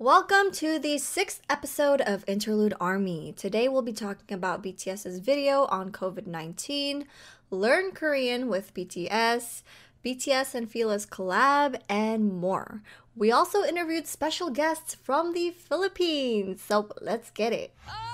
[0.00, 3.34] Welcome to the sixth episode of Interlude Army.
[3.36, 7.04] Today we'll be talking about BTS's video on COVID 19,
[7.50, 9.62] learn Korean with BTS,
[10.02, 12.82] BTS and Fila's collab, and more.
[13.14, 17.74] We also interviewed special guests from the Philippines, so let's get it.
[17.86, 18.09] Oh,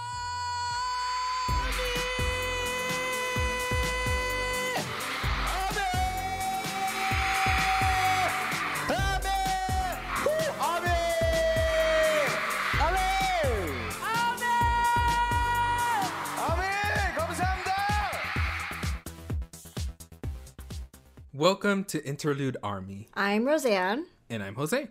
[21.36, 24.04] Welcome to Interlude Army, I'm Rosan.
[24.30, 24.88] and I'm Jose.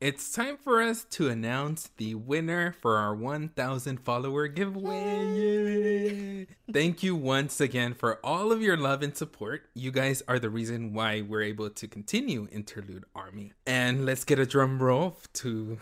[0.00, 6.46] It's time for us to announce the winner for our 1,000 follower giveaway.
[6.72, 9.62] Thank you once again for all of your love and support.
[9.74, 13.52] You guys are the reason why we're able to continue Interlude Army.
[13.66, 15.78] And let's get a drum roll to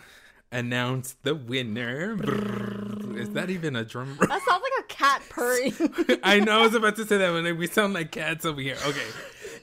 [0.51, 2.13] announce the winner.
[3.15, 4.27] Is that even a drum roll?
[4.27, 5.73] That sounds like a cat purring.
[6.23, 8.77] I know I was about to say that when we sound like cats over here.
[8.87, 9.05] Okay.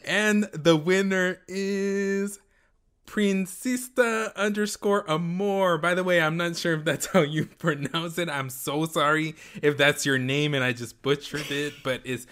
[0.06, 2.38] And the winner is
[3.06, 5.78] Princista underscore Amor.
[5.78, 8.28] By the way, I'm not sure if that's how you pronounce it.
[8.28, 12.26] I'm so sorry if that's your name and I just butchered it, but it's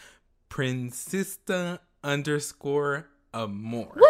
[0.51, 4.01] Princista underscore Amor.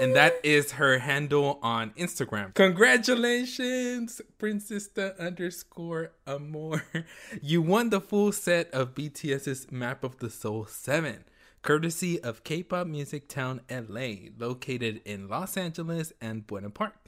[0.00, 2.54] And that is her handle on Instagram.
[2.54, 6.82] Congratulations, Princesta underscore Amor.
[7.40, 11.24] You won the full set of BTS's Map of the Soul 7,
[11.62, 17.01] courtesy of K-pop Music Town LA, located in Los Angeles and Buena Park.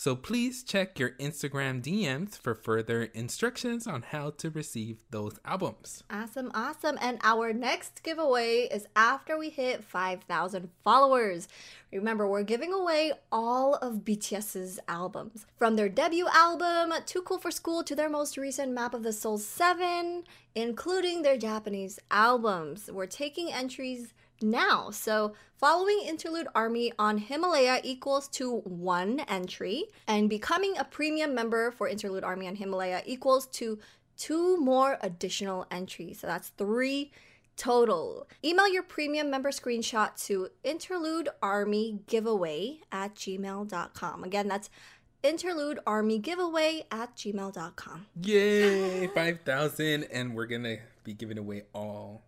[0.00, 6.02] So please check your Instagram DMs for further instructions on how to receive those albums.
[6.10, 6.96] Awesome, awesome.
[7.02, 11.48] And our next giveaway is after we hit 5,000 followers.
[11.92, 15.44] Remember, we're giving away all of BTS's albums.
[15.58, 19.12] From their debut album, Too Cool for School, to their most recent Map of the
[19.12, 20.24] Soul 7,
[20.54, 22.88] including their Japanese albums.
[22.90, 24.90] We're taking entries now.
[24.90, 31.70] So, following Interlude Army on Himalaya equals to one entry, and becoming a premium member
[31.70, 33.78] for Interlude Army on Himalaya equals to
[34.16, 36.20] two more additional entries.
[36.20, 37.12] So, that's three
[37.60, 38.26] total.
[38.42, 44.24] Email your premium member screenshot to interludearmygiveaway at gmail.com.
[44.24, 44.70] Again, that's
[45.22, 48.06] interludearmygiveaway at gmail.com.
[48.22, 50.04] Yay, 5,000.
[50.04, 52.22] And we're to be giving away all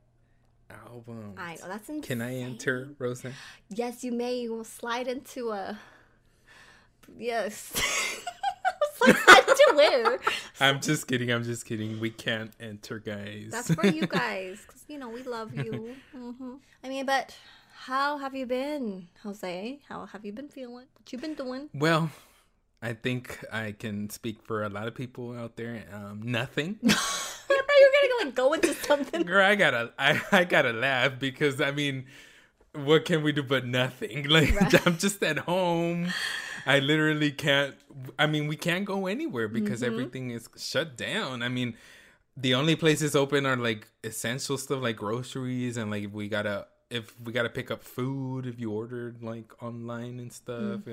[0.86, 1.38] albums.
[1.38, 2.02] I know, that's insane.
[2.02, 3.32] Can I enter, Rosa?
[3.68, 4.40] Yes, you may.
[4.40, 5.78] You will slide into a.
[7.16, 7.72] Yes.
[9.06, 10.18] into where?
[10.60, 11.30] I'm just kidding.
[11.30, 12.00] I'm just kidding.
[12.00, 13.48] We can't enter, guys.
[13.50, 15.94] That's for you guys, because you know we love you.
[16.14, 17.36] hmm I mean, but
[17.74, 19.80] how have you been, Jose?
[19.88, 20.86] How have you been feeling?
[20.94, 21.68] What you been doing?
[21.74, 22.10] well,
[22.80, 25.84] I think I can speak for a lot of people out there.
[25.92, 26.78] Um, nothing.
[28.02, 29.22] I thought you were gonna like go into something.
[29.22, 32.06] Girl, I gotta, I, I gotta laugh because I mean,
[32.74, 34.28] what can we do but nothing?
[34.28, 36.12] Like I'm just at home.
[36.64, 37.74] I literally can't.
[38.18, 39.92] I mean, we can't go anywhere because mm-hmm.
[39.92, 41.42] everything is shut down.
[41.42, 41.74] I mean,
[42.36, 47.18] the only places open are like essential stuff like groceries and like we gotta if
[47.20, 50.80] we gotta pick up food if you ordered like online and stuff.
[50.80, 50.92] Mm-hmm.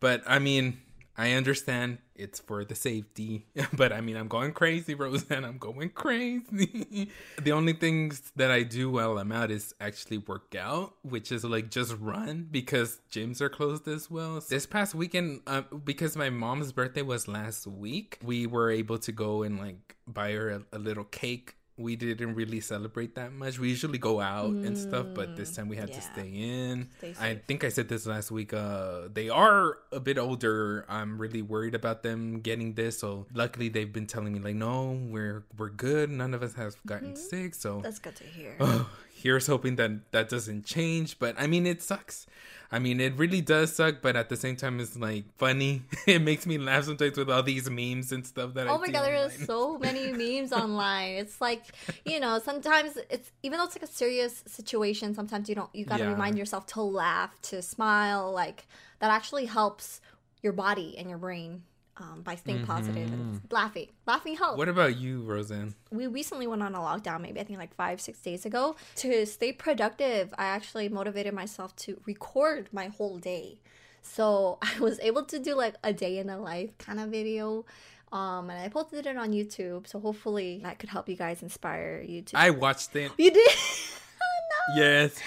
[0.00, 0.78] But I mean,
[1.16, 5.44] I understand it's for the safety, but I mean, I'm going crazy, Rosan.
[5.44, 7.10] I'm going crazy.
[7.42, 11.44] the only things that I do while I'm out is actually work out, which is
[11.44, 14.42] like just run because gyms are closed as well.
[14.48, 19.12] This past weekend, uh, because my mom's birthday was last week, we were able to
[19.12, 23.58] go and like buy her a, a little cake we didn't really celebrate that much.
[23.58, 26.88] We usually go out and stuff, but this time we had to stay in.
[26.98, 28.52] Stay I think I said this last week.
[28.54, 30.84] Uh, they are a bit older.
[30.88, 32.98] I'm really worried about them getting this.
[32.98, 36.10] So luckily, they've been telling me like, no, we're we're good.
[36.10, 37.54] None of us have gotten sick.
[37.54, 38.56] So That's good to hear.
[38.60, 41.18] oh, here's hoping that that doesn't change.
[41.18, 42.26] But I mean, it sucks.
[42.72, 44.02] I mean, it really does suck.
[44.02, 45.82] But at the same time, it's like funny.
[46.06, 48.88] it makes me laugh sometimes with all these memes and stuff that I Oh my
[48.90, 51.12] god, there are so many memes online.
[51.12, 51.62] It's like,
[52.04, 55.84] you know, sometimes it's even though it's like a serious situation, sometimes you don't you
[55.84, 56.10] gotta Yeah.
[56.12, 58.66] remind yourself to laugh, to smile, like
[58.98, 60.00] that actually helps
[60.42, 61.62] your body and your brain
[61.96, 63.88] um, by staying positive and laughing.
[64.06, 64.52] Laughing helps.
[64.52, 64.58] Mm-hmm.
[64.58, 65.74] What about you, Rosan?
[65.90, 68.76] we recently went on a lockdown, maybe I think like five, six days ago.
[68.96, 73.60] To stay productive, I actually motivated myself to record my whole day.
[74.02, 77.64] So I was able to do like a day in a life kind of video.
[78.12, 79.88] Um, and I posted it on YouTube.
[79.88, 82.38] So hopefully that could help you guys inspire you to.
[82.38, 83.12] I watched it.
[83.18, 83.50] you did?
[84.74, 85.20] Yes,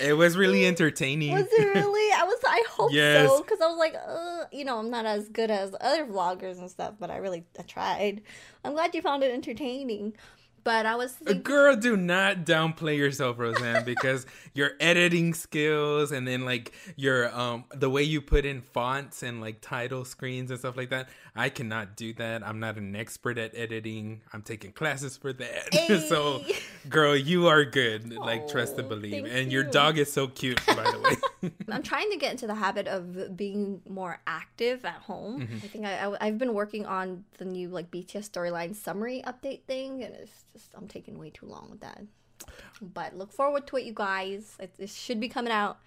[0.00, 1.32] it was really entertaining.
[1.32, 2.12] Was it really?
[2.12, 2.38] I was.
[2.46, 3.28] I hope Yes.
[3.28, 6.58] so because I was like, uh, you know, I'm not as good as other vloggers
[6.58, 8.22] and stuff, but I really I tried.
[8.64, 10.14] I'm glad you found it entertaining.
[10.66, 16.10] But I was A thinking, girl, do not downplay yourself, Rosan, because your editing skills
[16.10, 20.50] and then like your um the way you put in fonts and like title screens
[20.50, 21.08] and stuff like that.
[21.36, 22.42] I cannot do that.
[22.42, 24.22] I'm not an expert at editing.
[24.32, 25.74] I'm taking classes for that.
[26.08, 26.42] so,
[26.88, 28.12] girl, you are good.
[28.12, 29.26] Like trust and Oh, believe.
[29.26, 31.00] And your dog is so cute, by the
[31.42, 31.52] way.
[31.70, 35.42] I'm trying to get into the habit of being more active at home.
[35.42, 35.56] Mm-hmm.
[35.56, 39.62] I think I, I, have been working on the new like BTS storyline summary update
[39.62, 42.02] thing, and it's just I'm taking way too long with that.
[42.80, 44.56] But look forward to it, you guys.
[44.58, 45.78] It, it should be coming out.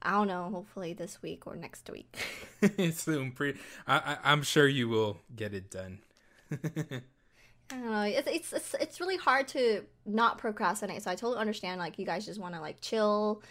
[0.00, 0.48] I don't know.
[0.50, 2.16] Hopefully this week or next week.
[2.92, 3.58] Soon, pretty.
[3.86, 6.00] I, I, I'm sure you will get it done.
[6.52, 6.56] I
[7.70, 8.02] don't know.
[8.02, 11.02] It's, it's it's it's really hard to not procrastinate.
[11.02, 11.78] So I totally understand.
[11.78, 13.42] Like you guys just want to like chill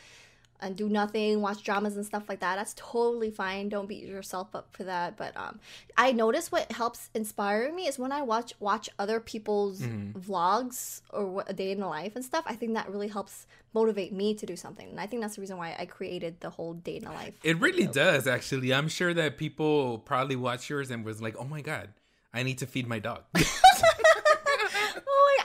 [0.59, 2.55] and do nothing, watch dramas and stuff like that.
[2.55, 3.69] That's totally fine.
[3.69, 5.17] Don't beat yourself up for that.
[5.17, 5.59] But um,
[5.97, 11.25] I notice what helps inspire me is when I watch watch other people's vlogs or
[11.25, 12.43] what, a day in the life and stuff.
[12.47, 14.89] I think that really helps motivate me to do something.
[14.89, 17.35] And I think that's the reason why I created the whole day in the life.
[17.43, 18.73] It really does, actually.
[18.73, 21.89] I'm sure that people probably watch yours and was like, "Oh my god,
[22.33, 23.43] I need to feed my dog," oh,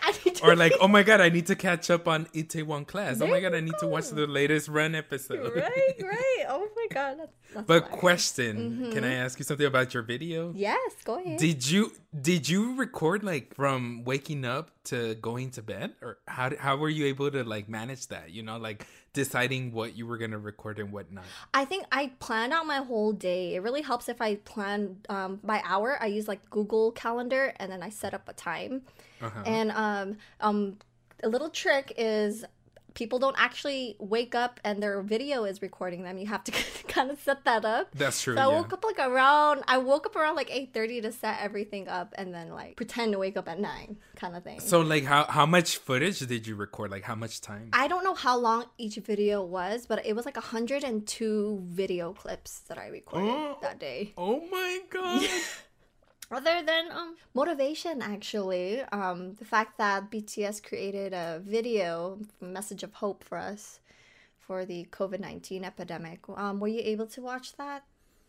[0.02, 2.86] I need to or like, "Oh my god, I need to catch up on Itaewon
[2.86, 5.52] class." Oh my god, I need to watch the latest Run episode.
[5.54, 6.44] right, right.
[6.48, 8.00] Oh my god, that's, that's But hilarious.
[8.00, 10.52] question, can I ask you something about your video?
[10.54, 11.38] Yes, go ahead.
[11.38, 16.50] Did you did you record like from waking up to going to bed, or how
[16.58, 18.30] how were you able to like manage that?
[18.30, 21.24] You know, like deciding what you were gonna record and what not.
[21.52, 23.54] I think I planned out my whole day.
[23.54, 25.98] It really helps if I plan um, by hour.
[26.00, 28.82] I use like Google Calendar and then I set up a time.
[29.22, 29.42] Uh-huh.
[29.46, 30.76] And um, um,
[31.22, 32.44] a little trick is
[32.94, 36.18] people don't actually wake up and their video is recording them.
[36.18, 36.52] You have to
[36.88, 37.88] kind of set that up.
[37.94, 38.34] That's true.
[38.34, 38.54] So I yeah.
[38.54, 39.62] woke up like around.
[39.66, 43.12] I woke up around like eight thirty to set everything up, and then like pretend
[43.12, 44.60] to wake up at nine, kind of thing.
[44.60, 46.90] So like, how how much footage did you record?
[46.90, 47.70] Like, how much time?
[47.72, 52.58] I don't know how long each video was, but it was like 102 video clips
[52.68, 53.58] that I recorded Oh.
[53.62, 54.12] that day.
[54.18, 55.22] oh my god.
[56.32, 62.94] Other than um, motivation, actually, um, the fact that BTS created a video, message of
[62.94, 63.80] hope for us
[64.40, 66.20] for the COVID 19 epidemic.
[66.34, 67.84] Um, were you able to watch that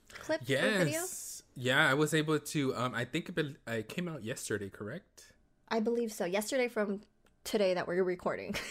[0.09, 0.85] clip or video?
[0.85, 1.43] Yes.
[1.55, 2.75] Yeah, I was able to.
[2.75, 5.31] Um, I think it, be- it came out yesterday, correct?
[5.69, 6.25] I believe so.
[6.25, 7.01] Yesterday from
[7.43, 8.55] today that we're recording.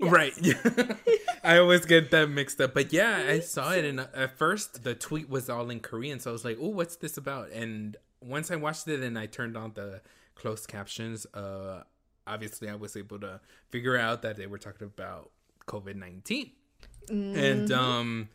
[0.00, 0.32] Right.
[0.40, 0.54] Yeah.
[1.44, 4.94] I always get that mixed up, but yeah, I saw it, and at first the
[4.94, 8.50] tweet was all in Korean, so I was like, "Oh, what's this about?" And once
[8.50, 10.00] I watched it and I turned on the
[10.34, 11.82] closed captions, uh,
[12.26, 15.30] obviously I was able to figure out that they were talking about
[15.66, 16.50] COVID 19
[17.08, 18.28] and um,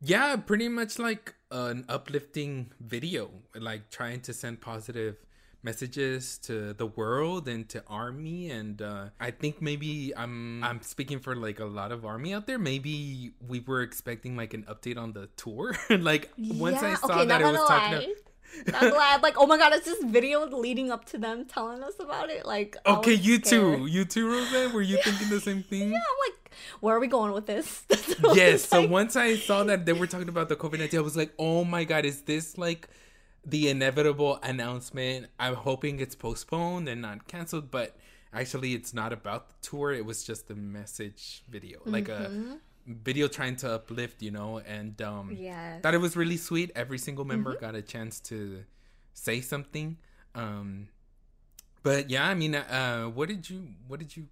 [0.00, 5.16] yeah, pretty much like an uplifting video, like trying to send positive
[5.62, 8.48] messages to the world and to army.
[8.48, 12.46] And uh i think maybe i'm i'm speaking for like a lot of army out
[12.46, 12.60] there.
[12.60, 15.76] Maybe we were expecting like an update on the tour.
[15.90, 18.04] Like once i saw okay, that it was talking about
[18.74, 19.22] I'm glad.
[19.22, 22.46] Like, oh my god, it's this video leading up to them telling us about it.
[22.46, 23.78] Like, okay you scared.
[23.78, 24.72] too you too Rosan?
[24.72, 26.50] were you thinking the same thing Yeah, I'm like,
[26.80, 27.80] where are we going with this?
[27.88, 28.90] That's what I yes so like.
[28.90, 31.84] once i saw that they were talking about the covid-19 i was like oh my
[31.84, 32.88] god is this like
[33.44, 37.96] the inevitable announcement i'm hoping it's postponed and not canceled but
[38.32, 42.54] actually it's not about the tour it was just a message video like a mm-hmm.
[42.88, 45.82] Video trying to uplift you know and um Yes.
[45.82, 48.64] thought it was really sweet every single member got a chance to
[49.12, 49.96] say something
[50.34, 50.88] um
[51.82, 54.26] But yeah, I mean, uh, what did you what did you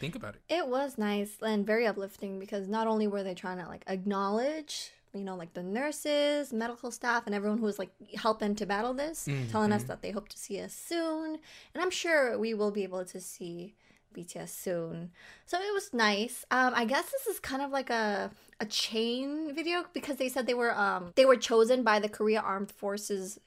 [0.00, 0.40] think about it?
[0.48, 4.90] It was nice and very uplifting because not only were they trying to like acknowledge,
[5.12, 8.94] you know, like the nurses, medical staff, and everyone who was like helping to battle
[8.94, 11.38] this, telling us that they hope to see us soon.
[11.74, 13.74] And I'm sure we will be able to see
[14.14, 15.10] BTS soon.
[15.46, 16.44] So it was nice.
[16.50, 20.46] Um, I guess this is kind of like a a chain video because they said
[20.46, 23.40] they were um they were chosen by the Korea Armed Forces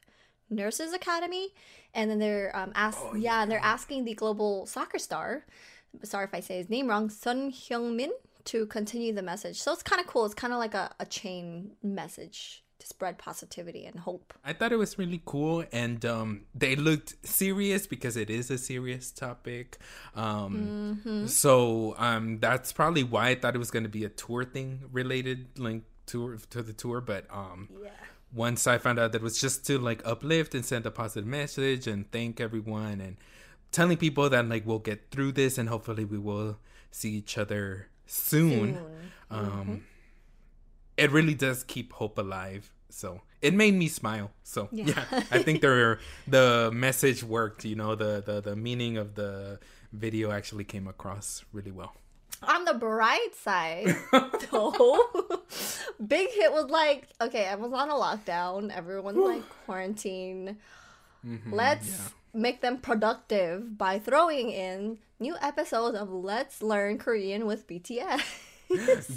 [0.49, 1.49] Nurses Academy,
[1.93, 3.41] and then they're um ask yeah.
[3.41, 5.45] and they're asking the global soccer star,
[6.03, 8.11] sorry if I say his name wrong, Son Heung-min
[8.45, 9.61] to continue the message.
[9.61, 10.25] So it's kind of cool.
[10.25, 14.33] It's kind of like a, a chain message to spread positivity and hope.
[14.43, 18.57] I thought it was really cool, and um, they looked serious because it is a
[18.57, 19.77] serious topic.
[20.15, 24.43] Um, So um, that's probably why I thought it was going to be a tour
[24.43, 27.01] thing related, like tour to the tour.
[27.01, 27.89] But um, Yeah.
[28.33, 31.25] once I found out that it was just to like uplift and send a positive
[31.27, 33.17] message and thank everyone and
[33.71, 36.57] telling people that like we'll get through this and hopefully we will
[36.91, 38.77] see each other soon.
[39.31, 39.83] Um,
[40.97, 42.71] it really does keep hope alive.
[42.89, 44.31] So it made me smile.
[44.43, 47.65] So yeah, I think there the message worked.
[47.65, 49.59] You know, the, the the meaning of the
[49.91, 51.93] video actually came across really well.
[52.43, 53.95] On the bright side,
[54.51, 54.99] though,
[56.07, 58.75] Big Hit was like, okay, I was on a lockdown.
[58.75, 60.57] Everyone's like quarantine.
[61.25, 67.67] Mm-hmm, Let's make them productive by throwing in new episodes of Let's Learn Korean with
[67.67, 68.21] BTS.
[68.69, 69.07] Yes.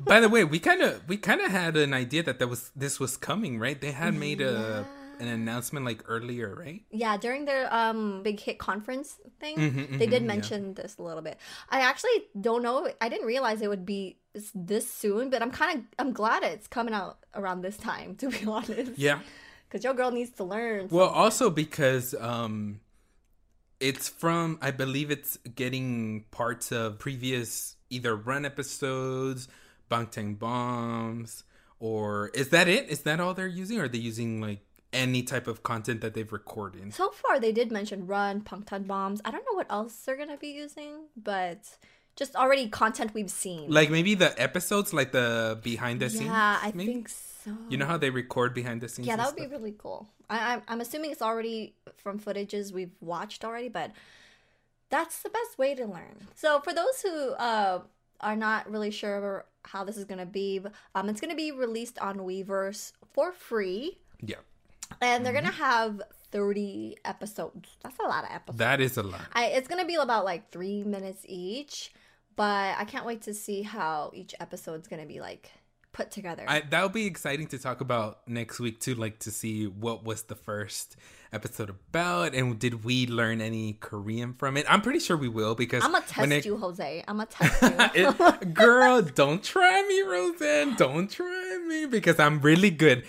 [0.00, 2.70] By the way, we kind of we kind of had an idea that that was
[2.76, 3.80] this was coming, right?
[3.80, 4.86] They had made a
[5.20, 6.82] an announcement like earlier, right?
[6.90, 10.34] yeah, during their um Big Hit conference thing, Mhm, they did mhm, yeah.
[10.34, 11.38] mention this a little bit.
[11.70, 12.88] I actually don't know.
[13.00, 14.18] I didn't realize it would be
[14.54, 18.16] this soon, but I'm kind of I'm glad it's coming out around this time.
[18.16, 19.20] To be honest, Yeah.
[19.68, 20.88] because your girl needs to learn.
[20.90, 22.80] Well, also because um
[23.80, 29.48] it's from I believe it's getting parts of previous either run episodes,
[29.90, 31.44] Bangtan Bombs,
[31.78, 32.88] or is that it?
[32.88, 33.78] Is that all they're using?
[33.78, 34.60] Or are they using like
[34.92, 36.94] any type of content that they've recorded?
[36.94, 39.20] So far, they did mention Run, Bangtan Bombs.
[39.24, 41.76] I don't know what else they're gonna be using, but
[42.16, 43.70] just already content we've seen.
[43.70, 46.24] Like maybe the episodes, like the behind the scenes.
[46.26, 46.92] yeah, I maybe?
[46.92, 47.50] think so.
[47.68, 49.06] You know how they record behind the scenes?
[49.08, 50.08] yeah, that would be really cool.
[50.30, 53.90] I, I'm, I'm assuming it's already from footages we've watched already, but
[54.90, 56.16] that's the best way to learn.
[56.34, 57.80] So for those who uh,
[58.20, 60.60] are not really sure how this is gonna be,
[60.94, 64.36] um, it's gonna be released on Weverse for free, Yeah,
[65.00, 65.44] and they're Mm-hmm.
[65.44, 66.02] gonna have
[66.32, 67.76] 30 episodes.
[67.82, 68.58] That's a lot of episodes.
[68.58, 69.20] that is a lot.
[69.32, 71.92] I, it's gonna be about like three minutes each,
[72.36, 75.50] but I can't wait to see how each episode's gonna be like
[75.92, 76.44] put together.
[76.48, 80.22] I, that'll be exciting to talk about next week too, like to see what was
[80.24, 80.96] the first
[81.32, 84.66] episode about and did we learn any Korean from it?
[84.68, 87.04] I'm pretty sure we will because I'm gonna test it- you, Jose.
[87.06, 87.62] I'm gonna test
[87.96, 88.14] you.
[88.18, 90.76] it- girl, don't try me, Rosan.
[90.76, 93.04] Don't try me because I'm really good.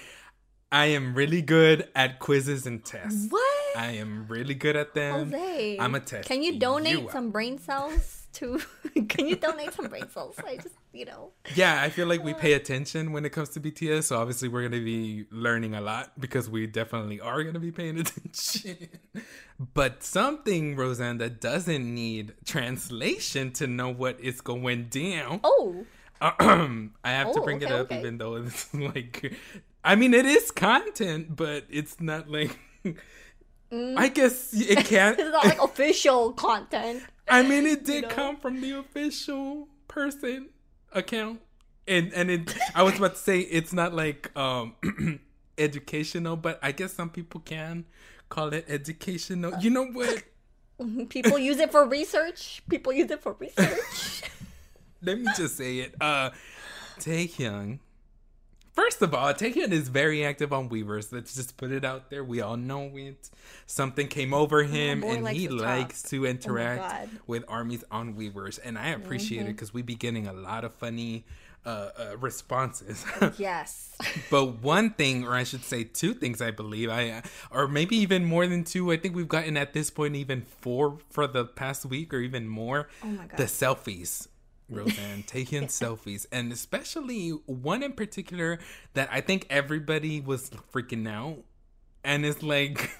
[0.71, 3.27] I am really good at quizzes and tests.
[3.29, 3.77] what?
[3.77, 5.31] I am really good at them.
[5.31, 5.77] Jose.
[5.79, 6.27] I'm a test.
[6.27, 7.11] Can you donate out.
[7.11, 8.59] some brain cells to?
[9.09, 10.35] Can you donate some brain cells?
[10.45, 11.31] I just, you know.
[11.55, 12.37] Yeah, I feel like we uh.
[12.37, 14.03] pay attention when it comes to BTS.
[14.05, 17.99] So obviously we're gonna be learning a lot because we definitely are gonna be paying
[18.03, 18.87] attention.
[19.73, 25.39] but something, Rosan, that doesn't need translation to know what is going down.
[25.43, 25.85] Oh,
[26.21, 27.99] I have to Oh, bring it up, okay.
[27.99, 29.33] even though it's like,
[29.83, 32.57] I mean, it is content, but it's not like.
[33.71, 35.19] I guess it can't.
[35.19, 37.03] it's not like official content.
[37.27, 38.09] I mean, it did know?
[38.09, 40.49] come from the official person
[40.91, 41.41] account,
[41.87, 42.55] and and it.
[42.73, 44.75] I was about to say it's not like um
[45.57, 47.85] educational, but I guess some people can
[48.29, 49.57] call it educational.
[49.59, 50.23] You know what?
[51.09, 52.61] People use it for research.
[52.69, 54.23] People use it for research.
[55.01, 55.95] Let me just say it.
[56.01, 56.31] Uh,
[56.99, 57.79] Taehyung.
[58.75, 61.13] First of all, Taehyung is very active on Weverse.
[61.13, 62.25] Let's just put it out there.
[62.25, 63.29] We all know it.
[63.65, 65.65] Something came over him, and he to talk.
[65.65, 67.07] likes to interact God.
[67.07, 67.17] Mm-hmm.
[67.25, 70.73] with armies on Weverse, and I appreciate it because we be getting a lot of
[70.73, 71.23] funny
[71.65, 73.05] uh, uh, responses.
[73.37, 73.95] yes.
[74.29, 78.25] but one thing, or I should say two things, I believe, I or maybe even
[78.25, 78.91] more than two.
[78.91, 82.47] I think we've gotten at this point even four for the past week, or even
[82.47, 82.89] more.
[83.03, 83.37] Oh my God.
[83.37, 84.27] The selfies.
[84.71, 88.59] Rosan taking selfies, and especially one in particular
[88.93, 91.43] that I think everybody was freaking out,
[92.03, 92.91] and it's like,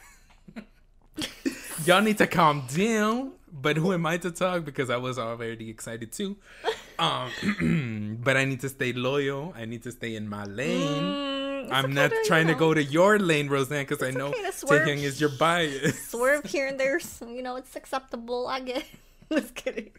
[1.85, 3.33] y'all need to calm down.
[3.51, 4.65] But who am I to talk?
[4.65, 6.37] Because I was already excited too.
[6.97, 9.53] Um, but I need to stay loyal.
[9.53, 11.67] I need to stay in my lane.
[11.69, 14.27] I'm okay not to, you trying to go to your lane, Rosan, because I know
[14.27, 14.87] okay swerve.
[14.87, 16.07] Taehyung is your bias.
[16.07, 18.47] Swerve here and there, you know, it's acceptable.
[18.47, 18.85] I get.
[19.31, 19.91] Just kidding.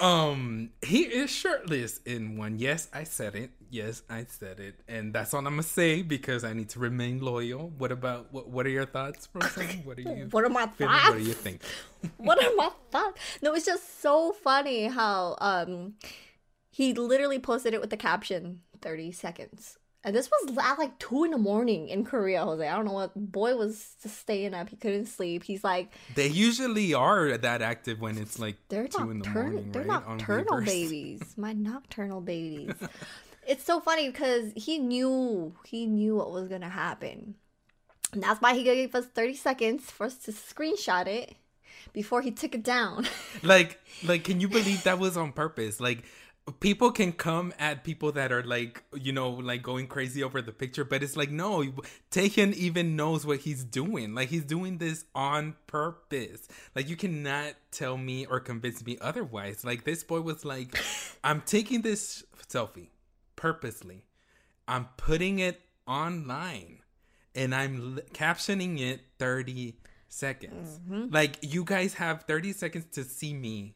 [0.00, 2.58] Um, he is shirtless in one.
[2.58, 3.50] Yes, I said it.
[3.70, 7.20] Yes, I said it, and that's all I'm gonna say because I need to remain
[7.20, 7.72] loyal.
[7.78, 8.48] What about what?
[8.48, 9.84] What are your thoughts, Rosan?
[9.84, 10.28] What are you?
[10.30, 10.94] What are my feeling?
[10.94, 11.40] What do you thoughts?
[11.40, 11.62] think?
[12.18, 13.20] what are my thoughts?
[13.42, 15.94] No, it's just so funny how um
[16.70, 19.78] he literally posted it with the caption 30 seconds.
[20.04, 22.66] And this was at like two in the morning in Korea, Jose.
[22.66, 24.68] I don't know what boy was just staying up.
[24.68, 25.44] He couldn't sleep.
[25.44, 29.72] He's like, They usually are that active when it's like they're two in the morning,
[29.72, 30.06] they're right?
[30.06, 31.22] Nocturnal babies.
[31.38, 32.74] My nocturnal babies.
[33.46, 37.36] it's so funny because he knew he knew what was gonna happen.
[38.12, 41.34] And that's why he gave us 30 seconds for us to screenshot it
[41.94, 43.06] before he took it down.
[43.42, 46.04] like like can you believe that was on purpose like
[46.60, 50.52] people can come at people that are like you know like going crazy over the
[50.52, 51.64] picture but it's like no
[52.10, 54.14] Taehyung even knows what he's doing.
[54.14, 56.46] Like he's doing this on purpose.
[56.74, 59.64] Like you cannot tell me or convince me otherwise.
[59.64, 60.78] Like this boy was like
[61.24, 62.88] i'm taking this selfie
[63.36, 64.04] purposely.
[64.68, 66.78] I'm putting it online
[67.34, 69.76] and i'm l- captioning it 30
[70.08, 70.78] seconds.
[70.78, 71.06] Mm-hmm.
[71.12, 73.74] Like you guys have 30 seconds to see me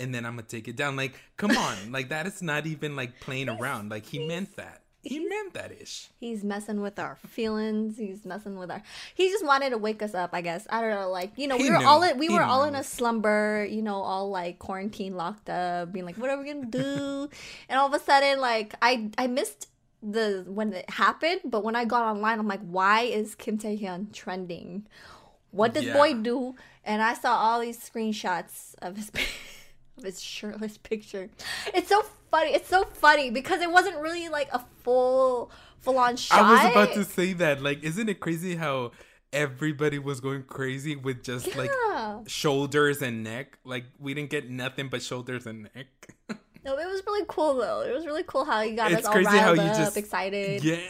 [0.00, 2.96] and then i'm gonna take it down like come on like that is not even
[2.96, 7.16] like playing around like he meant that he meant that ish He's messing with our
[7.26, 7.96] feelings.
[7.96, 8.82] He's messing with our.
[9.14, 10.28] He just wanted to wake us up.
[10.34, 11.08] I guess I don't know.
[11.08, 11.86] Like you know, He we were knew.
[11.86, 13.66] all in, we He were all in a slumber.
[13.76, 17.30] You know, all like quarantine, locked up, being like, "What are we gonna do?"
[17.70, 19.68] and all of a sudden, like I I missed
[20.02, 24.12] the when it happened, but when I got online, I'm like, "Why is Kim Taehyung
[24.12, 24.86] trending?
[25.50, 25.94] What does Yeah.
[25.94, 29.10] boy do?" And I saw all these screenshots of his.
[30.04, 31.30] his shirtless picture.
[31.74, 32.50] It's so funny.
[32.54, 36.38] It's so funny because it wasn't really like a full full on shot.
[36.38, 38.92] i was about to say that like isn't it crazy how
[39.32, 41.70] everybody was going crazy with just like
[42.26, 45.86] shoulders and neck like we didn't get nothing but shoulders and neck
[46.62, 47.80] No, it was really cool though.
[47.80, 50.62] It was really cool how you got It's us all riled up, just- excited.
[50.62, 50.82] Yes.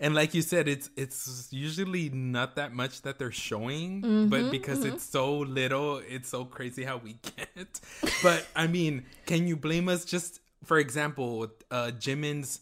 [0.00, 4.84] And like you said, it's it's usually not that much that they're showing, but because
[4.84, 7.80] it's so little, it's so crazy how we get.
[8.22, 10.04] But I mean, can you blame us?
[10.04, 12.60] Just for example, uh Jimin's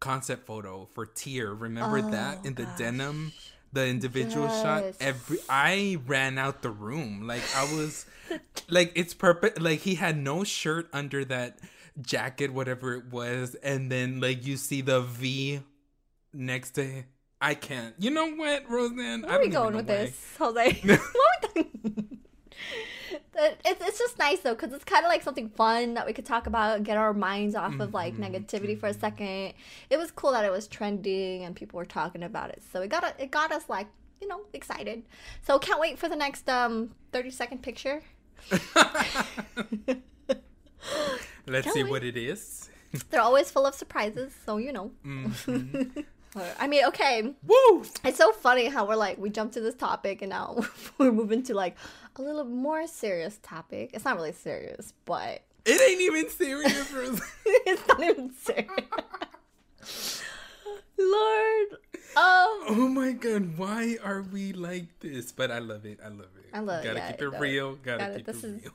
[0.00, 1.54] concept photo for Tear.
[1.54, 3.32] Remember that in the denim,
[3.72, 4.84] the individual shot.
[5.00, 7.26] Every I ran out the room.
[7.26, 8.06] Like I was,
[8.68, 9.60] like it's perfect.
[9.60, 11.58] Like he had no shirt under that
[12.00, 15.60] jacket, whatever it was, and then like you see the V
[16.36, 17.06] next day
[17.40, 17.94] I can't.
[17.98, 19.26] You know what, Rosan?
[19.26, 20.80] Where are we going with this, Jose?
[20.84, 22.18] What we doing?
[23.38, 26.14] It- it's, it's just nice though because it's kind of like something fun that we
[26.14, 29.52] could talk about get our minds off of like Mm-hmm, negativity for a second
[29.90, 32.88] it was cool that it was trending and people were talking about it so it
[32.88, 33.88] got it got us like
[34.22, 35.02] you know excited
[35.46, 38.02] so can't wait for the next um 30 second picture
[41.46, 41.90] Let's see wait.
[41.90, 42.70] what it is.
[43.10, 46.00] they're always full of surprises so you know Mm-hmm.
[46.58, 47.84] I mean okay Woo!
[48.04, 50.58] It's so funny how we're like we jumped to this topic and now
[50.98, 51.76] we're moving to like
[52.16, 53.90] a little more serious topic.
[53.92, 56.90] It's not really serious, but It ain't even serious,
[57.46, 60.22] it's not even serious.
[60.98, 61.68] Lord,
[62.16, 65.30] um, Oh my god, why are we like this?
[65.32, 66.00] But I love it.
[66.02, 66.48] I love it.
[66.54, 67.74] I love it, Gotta yeah, keep I it real.
[67.76, 68.16] Gotta Got it.
[68.16, 68.72] keep it is- real.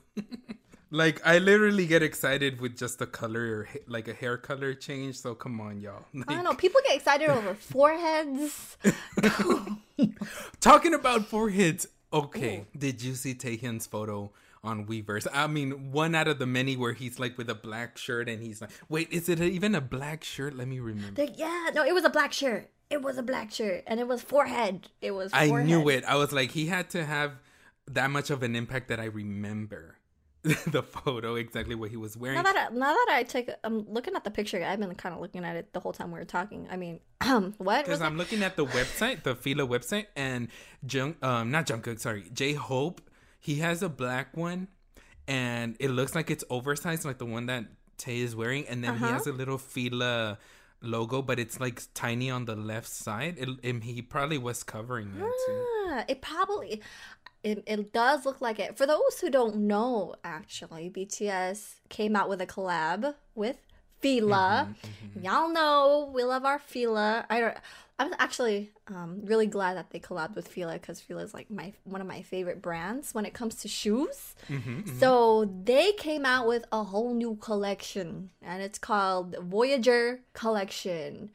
[0.92, 5.18] Like I literally get excited with just the color, or like a hair color change.
[5.18, 6.04] So come on, y'all.
[6.28, 6.52] I don't know.
[6.52, 8.76] People get excited over foreheads.
[10.60, 11.86] Talking about foreheads.
[12.12, 15.26] Okay, did you see Taehyung's photo on Weverse?
[15.32, 18.42] I mean, one out of the many where he's like with a black shirt and
[18.42, 20.54] he's like, wait, is it even a black shirt?
[20.54, 21.22] Let me remember.
[21.22, 22.68] Like, yeah, no, it was a black shirt.
[22.90, 24.90] It was a black shirt, and it was forehead.
[25.00, 25.30] It was.
[25.32, 26.04] I knew it.
[26.04, 27.32] I was like, he had to have
[27.86, 29.96] that much of an impact that I remember
[30.66, 32.36] the photo exactly what he was wearing.
[32.36, 34.62] Now that I, now that I take, I'm looking at the picture.
[34.64, 36.66] I've been kind of looking at it the whole time we were talking.
[36.70, 37.84] I mean, um, what?
[37.84, 40.48] Because I'm looking at the website, the Fila website, and
[40.88, 43.00] Jung, um, not Jungkook, sorry, J Hope,
[43.38, 44.66] he has a black one,
[45.28, 47.64] and it looks like it's oversized, like the one that
[47.98, 49.12] Tay is wearing, and then he Uh-huh.
[49.14, 50.38] has a little Fila
[50.80, 53.36] logo, but it's like tiny on the left side.
[53.38, 55.66] It, it- he probably was covering it too.
[55.94, 56.82] Ah, it probably
[57.42, 58.76] it, it does look like it.
[58.76, 63.58] For those who don't know, actually, BTS came out with a collab with
[64.00, 64.68] Fila.
[64.68, 65.24] Mm-hmm, mm-hmm, mm-hmm.
[65.24, 67.26] Y'all know we love our Fila.
[67.30, 67.56] I don't.
[67.98, 71.72] I'm actually um, really glad that they collabed with Fila because Fila is like my
[71.84, 74.34] one of my favorite brands when it comes to shoes.
[74.98, 81.30] So they came out with a whole new collection, and it's called Voyager Collection.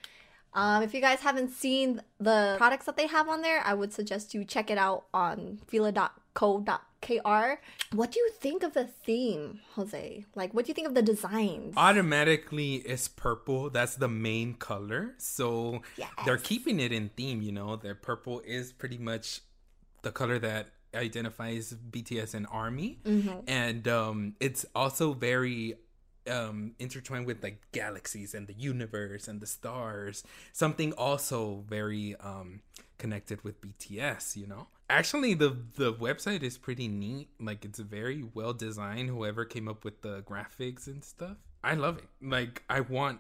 [0.58, 3.94] Um, if you guys haven't seen the products that they have on there, I would
[3.94, 7.54] suggest you check it out on fila.co.kr.
[7.94, 10.26] What do you think of the theme, Jose?
[10.34, 11.76] Like, what do you think of the designs?
[11.78, 13.70] Automatically, it's purple.
[13.70, 15.14] That's the main color.
[15.20, 15.84] So
[16.26, 17.44] they're keeping it in theme.
[17.44, 19.42] You know, their purple is pretty much
[20.02, 23.00] the color that identifies BTS and Army,
[23.46, 25.76] and um, it's also very
[26.30, 32.62] um intertwined with like galaxies and the universe and the stars something also very um
[32.98, 38.24] connected with bts you know actually the the website is pretty neat like it's very
[38.34, 42.80] well designed whoever came up with the graphics and stuff i love it like i
[42.80, 43.20] want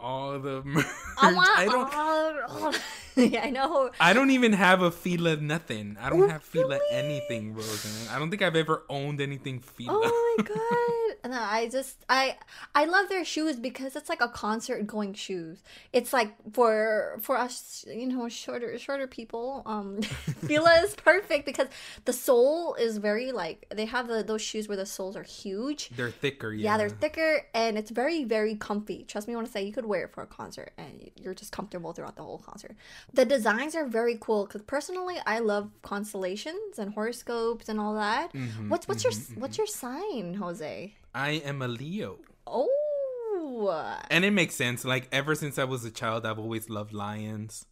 [0.00, 0.84] all the merch.
[1.20, 2.74] I want I don't all- all-
[3.16, 3.90] yeah, I know.
[4.00, 5.96] I don't even have a Fila nothing.
[6.00, 6.80] I don't Oh, have Fila really?
[6.90, 8.10] anything, Rosan.
[8.12, 10.00] I don't think I've ever owned anything Fila.
[10.02, 11.11] Oh my god!
[11.24, 12.36] No, I just I
[12.74, 15.62] I love their shoes because it's like a concert going shoes.
[15.92, 19.62] It's like for for us, you know, shorter shorter people.
[19.66, 20.02] Um,
[20.46, 21.68] Fila is perfect because
[22.04, 25.90] the sole is very like they have the, those shoes where the soles are huge.
[25.90, 26.72] They're thicker, yeah.
[26.72, 29.04] Yeah, they're thicker and it's very, very comfy.
[29.04, 31.52] Trust me when I say you could wear it for a concert and you're just
[31.52, 32.74] comfortable throughout the whole concert.
[33.12, 38.32] The designs are very cool because personally, I love constellations and horoscopes and all that.
[38.32, 40.94] Mm-hmm, what's what's your what's your sign, Jose?
[41.14, 42.18] I am a Leo.
[42.46, 44.84] Oh, And it makes sense.
[44.84, 47.64] Like ever since I was a child, I've always loved lions.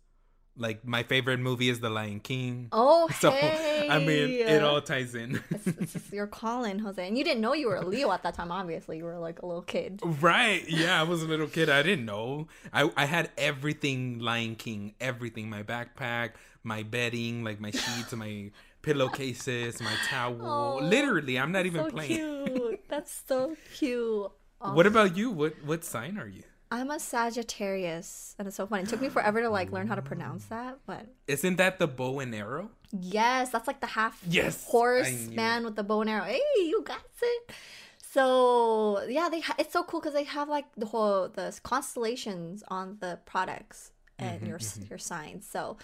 [0.57, 2.68] Like my favorite movie is The Lion King.
[2.72, 3.88] oh, So hey.
[3.88, 5.42] I mean, it all ties in.
[5.50, 8.35] This is your calling, Jose, and you didn't know you were a Leo at that
[8.35, 8.53] time.
[8.53, 10.00] Obviously, you were like a little kid.
[10.20, 10.62] right?
[10.68, 11.70] Yeah, I was a little kid.
[11.70, 12.48] I didn't know.
[12.72, 15.48] I I had everything Lion King, everything.
[15.48, 18.50] My backpack, my bedding, like my sheets, my
[18.83, 20.38] pillowcases, my towel.
[20.42, 22.79] Oh, Literally, I'm not even so playing.
[22.90, 24.31] That's so cute.
[24.61, 25.31] What about you?
[25.31, 26.42] What what sign are you?
[26.72, 28.83] I'm a Sagittarius, and it's so funny.
[28.85, 31.87] It took me forever to like learn how to pronounce that, but Isn't that the
[31.88, 32.70] bow and arrow?
[32.92, 36.24] yes, that's like the half Yes, horse man with the bow and arrow.
[36.24, 37.55] Hey, you got it.
[38.03, 42.62] So yeah, they ha- it's so cool because they have like the whole the constellations
[42.68, 45.46] on the products and Mm-hmm, your s your signs.
[45.46, 45.76] So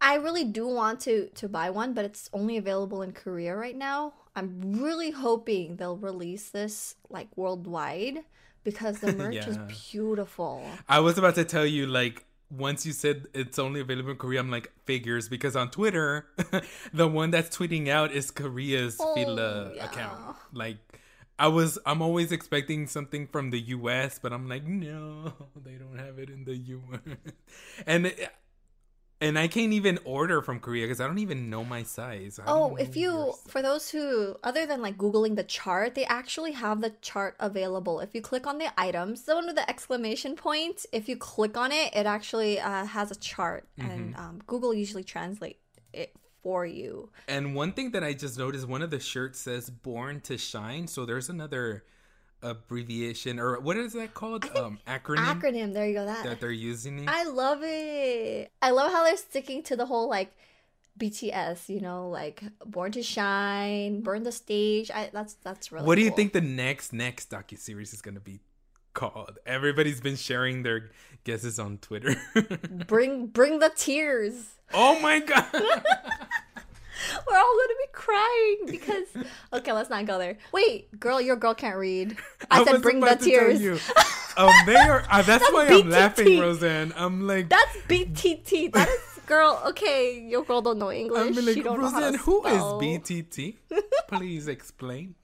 [0.00, 3.76] I really do want to to buy one, but it's only available in Korea right
[3.76, 4.14] now.
[4.36, 8.18] I'm really hoping they'll release this like worldwide
[8.64, 9.58] because the merch is
[9.90, 10.62] beautiful.
[10.88, 14.38] I was about to tell you, like, once you said it's only available in Korea,
[14.40, 16.26] I'm like, figures, because on Twitter,
[16.92, 19.84] the one that's tweeting out is Korea's Fila Oh, yeah.
[19.86, 20.36] account.
[20.52, 20.76] Like,
[21.38, 25.32] I was, I'm always expecting something from the US, but I'm like, no,
[25.64, 27.00] they don't have it in the US.
[27.86, 28.30] and, it-
[29.20, 32.36] and I can't even order from Korea because I don't even know my size.
[32.36, 36.52] Do Oh, if you, for those who, other than like Googling the chart, they actually
[36.52, 38.00] have the chart available.
[38.00, 41.56] If you click on the items, the one with the exclamation point, if you click
[41.56, 44.20] on it, it actually uh, has a chart, and Mm-hmm.
[44.20, 45.58] um, Google usually translate
[45.92, 47.10] it for you.
[47.26, 50.86] And one thing that I just noticed, one of the shirts says "Born to Shine,"
[50.86, 51.84] so there's another
[52.42, 54.44] abbreviation or what is that called?
[54.56, 56.06] Um, acronym, Acronym, there you go.
[56.06, 57.04] That that they're using.
[57.08, 58.50] I love it.
[58.62, 60.32] I love how they're sticking to the whole like
[60.98, 64.90] BTS, you know, like Born to Shine, Burn the Stage.
[64.90, 65.86] I that's that's really.
[65.86, 66.16] what do you cool.
[66.16, 68.40] think the next next docu series is gonna be
[68.94, 69.38] called?
[69.44, 70.90] Everybody's been sharing their
[71.24, 72.16] guesses on Twitter.
[72.86, 74.54] Bring bring the tears.
[74.72, 75.46] oh my god!
[77.28, 79.26] We're all gonna be crying because.
[79.52, 80.38] Okay, let's not go there.
[80.52, 82.16] Wait, girl, your girl can't read.
[82.50, 83.60] I, said was bring the about to tell tears.
[83.62, 83.78] you.
[84.36, 85.00] Um, they are.
[85.10, 86.92] Uh, that's, That's why I'm laughing, Rosan.
[86.96, 88.72] I'm like, That's BTT.
[88.72, 89.62] That is girl.
[89.68, 91.20] Okay, your girl don't know English.
[91.20, 92.62] I'm she like, don't know how Rosan, who is.
[92.62, 93.54] BTT?
[94.08, 95.14] Please explain.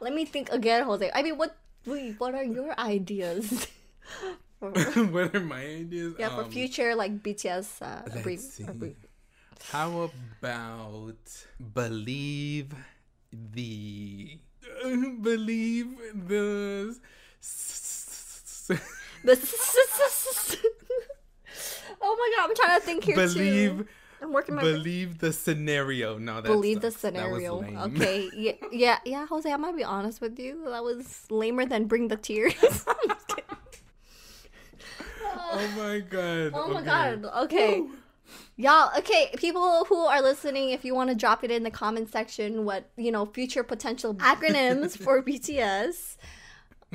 [0.00, 1.10] Let me think again, Jose.
[1.14, 1.56] I mean, what?
[1.86, 3.68] Wait, what are your ideas?
[4.60, 6.14] what are my ideas?
[6.18, 7.82] yeah, for Um, future like BTS.
[7.82, 8.64] Uh, let's abbrev- see.
[8.64, 8.96] abbrev-
[9.70, 12.74] How about believe
[13.32, 14.38] the
[15.22, 15.88] believe
[16.28, 16.96] the
[17.40, 18.70] s-
[19.24, 19.32] The
[22.02, 23.86] oh my god, I'm trying to think here too.
[24.22, 26.18] I'm working my believe the scenario.
[26.18, 27.62] No, that's believe the scenario.
[27.62, 29.50] Okay, yeah, yeah, yeah, Jose.
[29.50, 30.64] I might be honest with you.
[30.66, 32.54] That was lamer than bring the tears.
[32.62, 32.88] Just.
[35.56, 36.52] Oh my god.
[36.54, 36.84] oh my okay.
[36.84, 37.24] god.
[37.44, 37.82] Okay.
[38.56, 42.10] Y'all, okay, people who are listening, if you want to drop it in the comment
[42.10, 46.16] section, what, you know, future potential acronyms for BTS,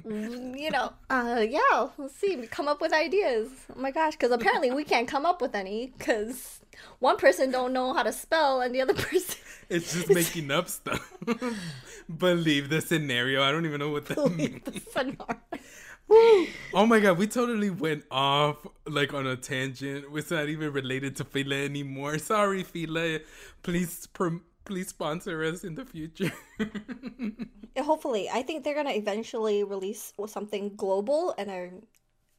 [0.02, 3.50] mm, you know, uh, yeah, let's see, come up with ideas.
[3.76, 6.62] Oh my gosh, because apparently we can't come up with any, because
[7.00, 9.36] one person don't know how to spell and the other person
[9.70, 11.14] It's just making up stuff.
[12.18, 13.44] believe the scenario.
[13.44, 14.36] I don't even know what that means.
[14.36, 15.40] believe the scenario.
[16.12, 20.06] Oh my god, we totally went off like on a tangent.
[20.14, 22.18] It's not even related to Fila anymore.
[22.20, 23.20] Sorry, Fila.
[23.64, 26.32] Please, prom- please sponsor us in the future.
[27.78, 31.72] Hopefully, I think they're gonna eventually release something global, and I,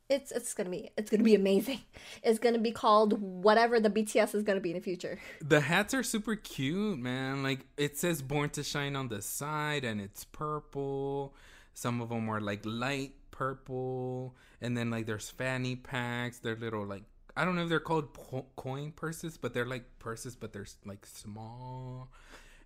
[0.08, 1.80] it's it's gonna be it's gonna be amazing.
[2.22, 5.18] It's gonna be called whatever the BTS is gonna be in the future.
[5.40, 7.42] the hats are super cute, man.
[7.42, 11.34] Like it says "Born to Shine" on the side, and it's purple.
[11.74, 16.40] Some of them are like light purple, and then like there's fanny packs.
[16.40, 19.98] They're little like I don't know if they're called po- coin purses, but they're like
[19.98, 22.10] purses, but they're like small.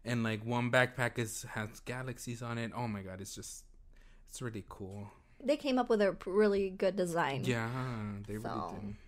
[0.04, 2.72] And like one backpack is has galaxies on it.
[2.74, 3.62] Oh my god, it's just
[4.28, 5.06] it's really cool.
[5.40, 7.42] They came up with a really good design.
[7.44, 7.68] Yeah,
[8.26, 8.94] they really did.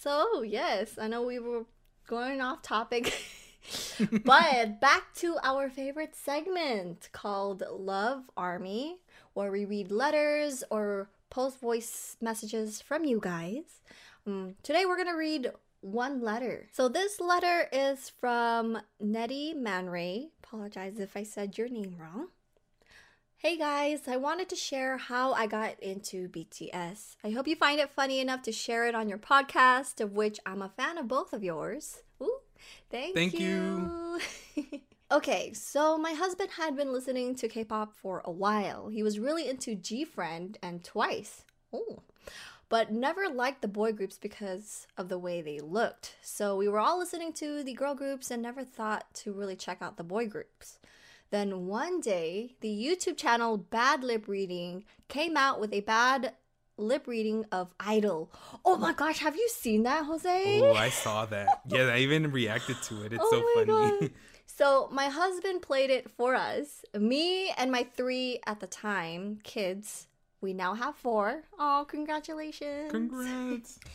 [0.00, 1.64] So yes, I know we were
[2.06, 3.12] going off topic.
[4.24, 8.98] but back to our favorite segment called Love Army,
[9.32, 13.80] where we read letters or post voice messages from you guys.
[14.26, 15.50] Um, today we're gonna read
[15.80, 16.66] one letter.
[16.72, 20.28] So this letter is from Nettie Manray.
[20.42, 22.28] Apologize if I said your name wrong.
[23.36, 27.16] Hey guys, I wanted to share how I got into BTS.
[27.22, 30.40] I hope you find it funny enough to share it on your podcast, of which
[30.46, 32.02] I'm a fan of both of yours.
[32.90, 34.20] Thank, Thank you.
[35.12, 38.88] okay, so my husband had been listening to K pop for a while.
[38.88, 41.44] He was really into G Friend and Twice.
[41.74, 42.02] Ooh.
[42.68, 46.16] But never liked the boy groups because of the way they looked.
[46.22, 49.78] So we were all listening to the girl groups and never thought to really check
[49.80, 50.78] out the boy groups.
[51.30, 56.34] Then one day, the YouTube channel Bad Lip Reading came out with a bad
[56.76, 58.30] lip reading of Idol.
[58.64, 60.42] Oh my gosh, have you seen that, Jose?
[60.46, 61.60] Oh, I saw that.
[61.68, 63.12] Yeah, I even reacted to it.
[63.12, 63.98] It's Oh so my funny.
[64.00, 64.10] God.
[64.46, 66.84] So my husband played it for us.
[66.96, 70.06] Me and my three at the time kids.
[70.40, 71.42] We now have four.
[71.58, 72.90] Oh, congratulations!
[72.90, 73.80] Congrats.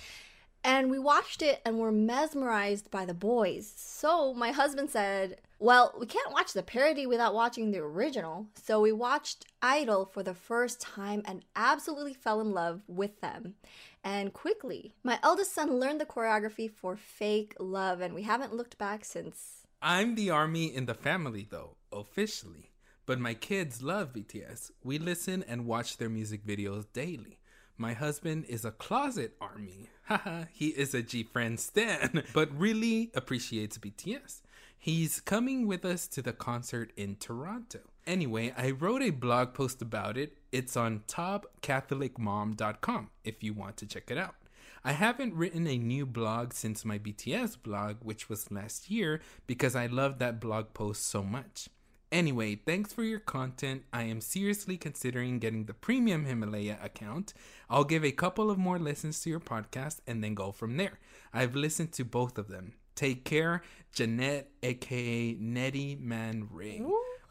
[0.64, 3.72] And we watched it and were mesmerized by the boys.
[3.76, 8.48] So my husband said, Well, we can't watch the parody without watching the original.
[8.56, 13.56] So we watched Idol for the first time and absolutely fell in love with them.
[14.04, 18.78] And quickly, my eldest son learned the choreography for Fake Love, and we haven't looked
[18.78, 19.68] back since.
[19.82, 22.72] I'm the army in the family, though, officially.
[23.06, 24.72] But my kids love BTS.
[24.84, 27.39] We listen and watch their music videos daily.
[27.82, 29.88] My husband is a closet army.
[30.04, 34.42] Haha, he is a G Friend stan, but really appreciates BTS.
[34.78, 37.80] He's coming with us to the concert in Toronto.
[38.06, 40.40] Anyway, I wrote a blog post about it.
[40.52, 44.36] It's on topcatholicmom.com if you want to check it out.
[44.84, 49.74] I haven't written a new blog since my BTS blog, which was last year, because
[49.74, 51.70] I loved that blog post so much.
[52.12, 53.84] Anyway, thanks for your content.
[53.94, 57.34] I am seriously considering getting the premium Himalaya account.
[57.70, 61.00] I'll give a couple of more listens to your podcast and then go from there.
[61.34, 62.74] I've listened to both of them.
[62.96, 63.62] Take care,
[63.94, 66.82] Jeanette, aka Nettie Man Ray.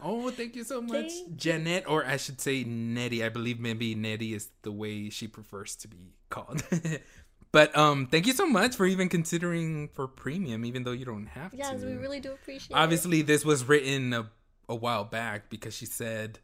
[0.01, 3.25] Oh, thank you so much, Thank Jeanette, or I should say Nettie.
[3.25, 6.63] I believe maybe Nettie is the way she prefers to be called.
[7.53, 11.27] but um, thank you so much for even considering for premium, even though you don't
[11.27, 11.77] have Yes, to.
[11.79, 12.79] Yes, we really do appreciate it.
[12.79, 14.31] Obviously, this was written a,
[14.69, 16.39] a while back because she said,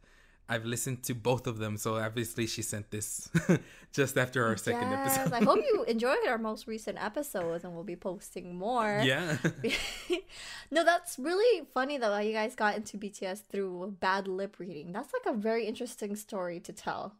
[0.47, 1.75] I've listened to both of them.
[1.77, 3.29] So obviously, she sent this
[3.91, 5.33] just after our second Yes, episode.
[5.33, 9.01] I hope you enjoyed our most recent episodes, and we'll be posting more.
[9.03, 9.37] yeah.
[10.71, 12.13] no, that's really funny though.
[12.13, 14.91] How you guys got into BTS through bad lip reading.
[14.91, 17.15] That's like a very interesting story to tell.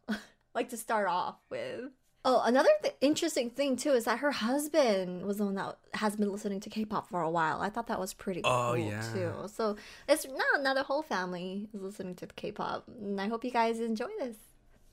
[0.53, 1.91] like to start off with.
[2.27, 6.15] Oh, another th- interesting thing too is that her husband was the one that has
[6.15, 7.61] been listening to K-pop for a while.
[7.61, 9.13] I thought that was pretty Oh, cool yeah.
[9.13, 9.31] too.
[9.47, 9.75] So
[10.09, 14.09] it's now another whole family is listening to K-pop, and I hope you guys enjoy
[14.19, 14.38] this.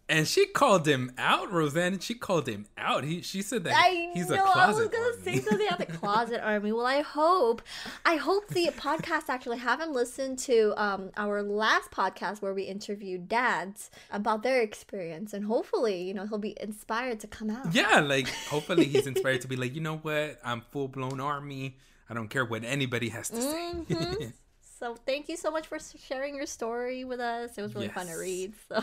[0.08, 2.02] And she called him out, Rosan.
[2.02, 3.04] She called him out.
[3.04, 4.36] He, she said that I he's know.
[4.36, 4.60] a closet.
[4.60, 5.22] I was gonna army.
[5.22, 6.72] say something about the closet army.
[6.72, 7.62] Well, I hope,
[8.04, 13.28] I hope the podcast actually haven't listened to um, our last podcast where we interviewed
[13.28, 17.72] dads about their experience, and hopefully, you know, he'll be inspired to come out.
[17.74, 20.38] Yeah, like hopefully he's inspired to be like, you know what?
[20.44, 21.78] I'm full blown army.
[22.10, 23.72] I don't care what anybody has to say.
[23.88, 24.32] Mhm.
[24.78, 27.56] So thank you so much for sharing your story with us.
[27.56, 28.52] It was really fun to read.
[28.68, 28.82] So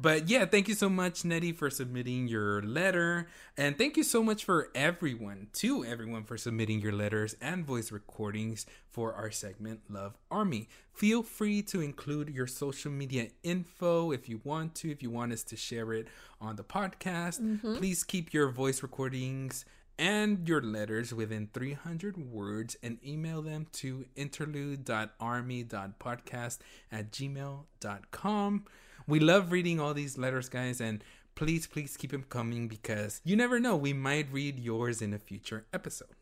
[0.00, 3.28] But yeah, thank you so much, Nettie, for submitting your letter.
[3.56, 7.92] And thank you so much for everyone, to everyone, for submitting your letters and voice
[7.92, 10.68] recordings for our segment, Love Army.
[10.94, 15.32] Feel free to include your social media info if you want to, if you want
[15.32, 16.08] us to share it
[16.40, 17.40] on the podcast.
[17.40, 17.76] Mm-hmm.
[17.76, 19.66] Please keep your voice recordings
[19.98, 26.58] and your letters within 300 words and email them to interlude.army.podcast
[26.90, 28.64] at gmail.com.
[29.06, 31.02] We love reading all these letters, guys, and
[31.34, 33.76] please, please keep them coming because you never know.
[33.76, 36.14] We might read yours in a future episode.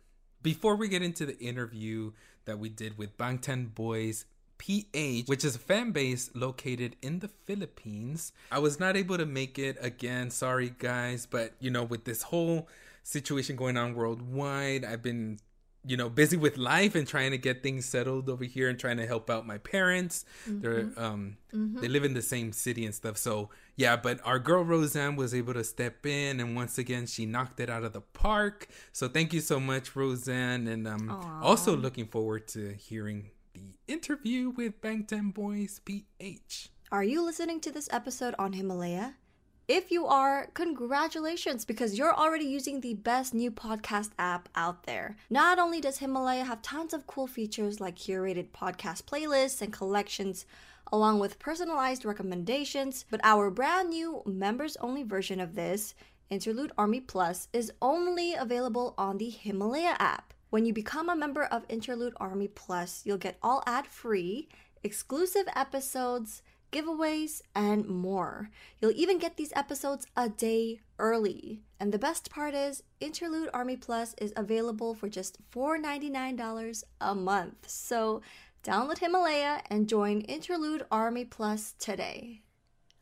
[0.43, 2.13] Before we get into the interview
[2.45, 4.25] that we did with Bangtan Boys
[4.59, 8.33] PH, which is a fan base located in the Philippines.
[8.51, 10.31] I was not able to make it again.
[10.31, 11.27] Sorry, guys.
[11.27, 12.69] But, you know, with this whole
[13.03, 15.39] situation going on worldwide, I've been,
[15.89, 18.99] you know, busy with life and trying to get things settled over here and trying
[18.99, 20.27] to help out my parents.
[20.47, 20.61] Mm-hmm.
[20.61, 21.81] They're, um, mm-hmm.
[21.81, 23.17] they live in the same city and stuff.
[23.17, 27.25] So, yeah, but our girl Rosan was able to step in and once again she
[27.25, 28.69] knocked it out of the park.
[28.93, 30.69] So thank you so much, Rosan.
[30.71, 36.69] And I'm um, also looking forward to hearing the interview with Bangtan Boys PH.
[36.93, 39.15] Are you listening to this episode on Himalaya?
[39.69, 45.19] If you are, congratulations because you're already using the best new podcast app out there.
[45.29, 50.47] Not only does Himalaya have tons of cool features like curated podcast playlists and collections,
[50.91, 55.95] along with personalized recommendations, but our brand new members only version of this,
[56.31, 60.33] Interlude Army Plus, is only available on the Himalaya app.
[60.49, 64.49] When you become a member of Interlude Army Plus, you'll get all ad free,
[64.83, 68.51] exclusive episodes, giveaways, and more.
[68.81, 71.63] You'll even get these episodes a day early.
[71.81, 77.69] And the best part is, Interlude Army Plus is available for just $4.99 a month.
[77.69, 78.23] So
[78.65, 82.43] download Himalaya and join Interlude Army Plus today.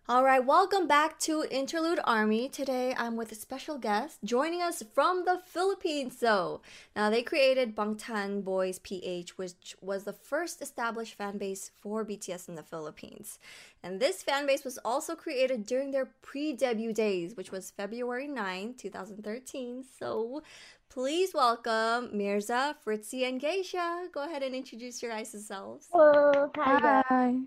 [0.09, 2.49] All right, welcome back to Interlude Army.
[2.49, 6.17] Today I'm with a special guest joining us from the Philippines.
[6.17, 6.61] So,
[6.95, 12.49] now they created Bangtan Boys PH, which was the first established fan base for BTS
[12.49, 13.41] in the Philippines.
[13.83, 18.29] And this fan base was also created during their pre debut days, which was February
[18.29, 19.83] 9, 2013.
[19.99, 20.45] So,
[20.89, 24.05] please welcome Mirza, Fritzy, and Geisha.
[24.15, 25.89] Go ahead and introduce your guys' selves.
[25.91, 26.49] Hello.
[26.55, 27.03] Hi.
[27.09, 27.39] Hi.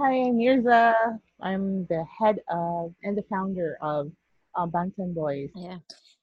[0.00, 0.94] Hi, I'm Mirza.
[1.42, 4.10] I'm the head of and the founder of
[4.56, 5.50] um, Bangtan Boys.
[5.54, 5.78] Yeah.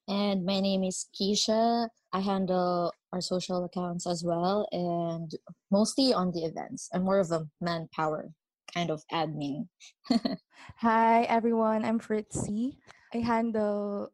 [0.08, 1.88] And my name is Keisha.
[2.12, 5.30] I handle our social accounts as well and
[5.70, 6.90] mostly on the events.
[6.96, 8.32] I'm more of a manpower
[8.74, 9.68] kind of admin.
[10.78, 11.86] Hi, everyone.
[11.86, 12.80] I'm Fritzy.
[13.14, 14.12] I handle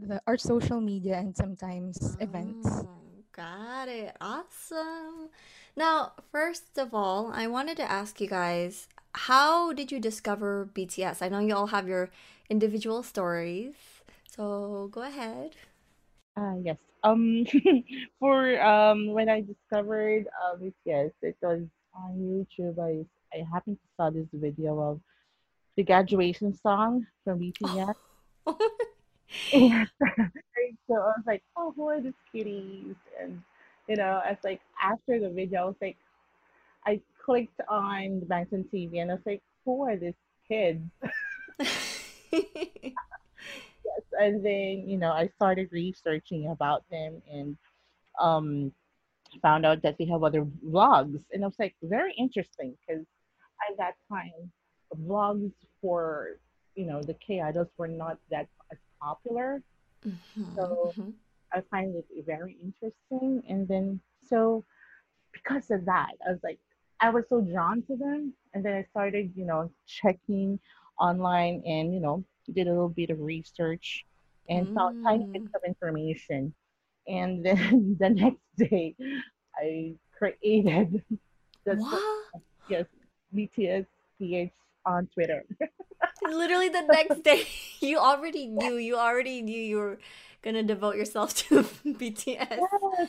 [0.00, 2.68] the our social media and sometimes oh, events.
[3.30, 4.16] Got it.
[4.20, 5.30] Awesome.
[5.76, 11.22] Now, first of all, I wanted to ask you guys how did you discover BTS?
[11.22, 12.10] I know you all have your
[12.50, 13.74] individual stories,
[14.28, 15.52] so go ahead.
[16.36, 16.76] Uh, yes.
[17.02, 17.46] Um,
[18.20, 21.62] for um, when I discovered uh, BTS, it was
[21.94, 22.78] on YouTube.
[22.78, 25.00] I I happened to saw this video of
[25.76, 27.94] the graduation song from BTS.
[28.46, 28.58] Oh.
[29.54, 29.88] and,
[30.86, 32.96] so I was like, oh, who are these kitties?
[33.20, 33.42] And
[33.88, 35.96] you know, I was like, after the video, I was like,
[36.84, 40.14] I clicked on the Bangtan TV and I was like, who are these
[40.48, 40.80] kids?
[42.30, 47.56] yes, and then you know I started researching about them and
[48.20, 48.72] um,
[49.42, 53.04] found out that they have other vlogs, and I was like, very interesting because
[53.68, 54.52] at that time,
[55.02, 56.38] vlogs for
[56.76, 58.46] you know the K idols were not that
[59.02, 59.62] popular,
[60.06, 61.10] mm-hmm, so mm-hmm.
[61.52, 64.64] I find it very interesting, and then so
[65.32, 66.60] because of that, I was like,
[67.00, 68.32] I was so drawn to them.
[68.54, 70.58] And then I started, you know, checking
[70.98, 74.04] online and, you know, did a little bit of research
[74.48, 74.74] and mm.
[74.74, 76.54] found tiny bits of information.
[77.06, 78.94] And then the next day,
[79.56, 81.02] I created
[81.64, 82.42] the what?
[82.68, 82.86] yes
[83.34, 83.86] BTS
[84.18, 84.52] PH
[84.86, 85.44] on Twitter.
[86.22, 87.46] Literally the next day,
[87.80, 88.76] you already knew.
[88.76, 89.98] You already knew you were
[90.42, 92.26] gonna devote yourself to BTS.
[92.50, 93.08] Yes,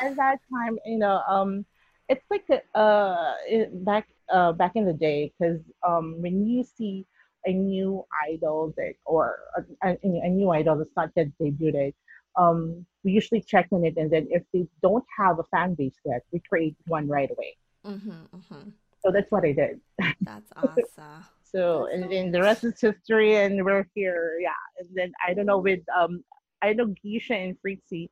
[0.00, 1.64] at that time, you know, um,
[2.08, 3.34] it's like a, uh
[3.72, 7.06] back uh back in the day because um when you see
[7.46, 11.92] a new idol that or a, a, a new idol that's not yet debuted
[12.36, 15.96] um we usually check on it and then if they don't have a fan base
[16.04, 17.56] yet we create one right away.
[17.84, 18.68] Mm-hmm, mm-hmm.
[19.04, 19.80] so that's what i did.
[20.20, 21.24] That's awesome.
[21.42, 24.62] So and then the rest is history and we're here yeah.
[24.78, 26.22] And then i don't know with um
[26.62, 28.08] i know geisha and fritzy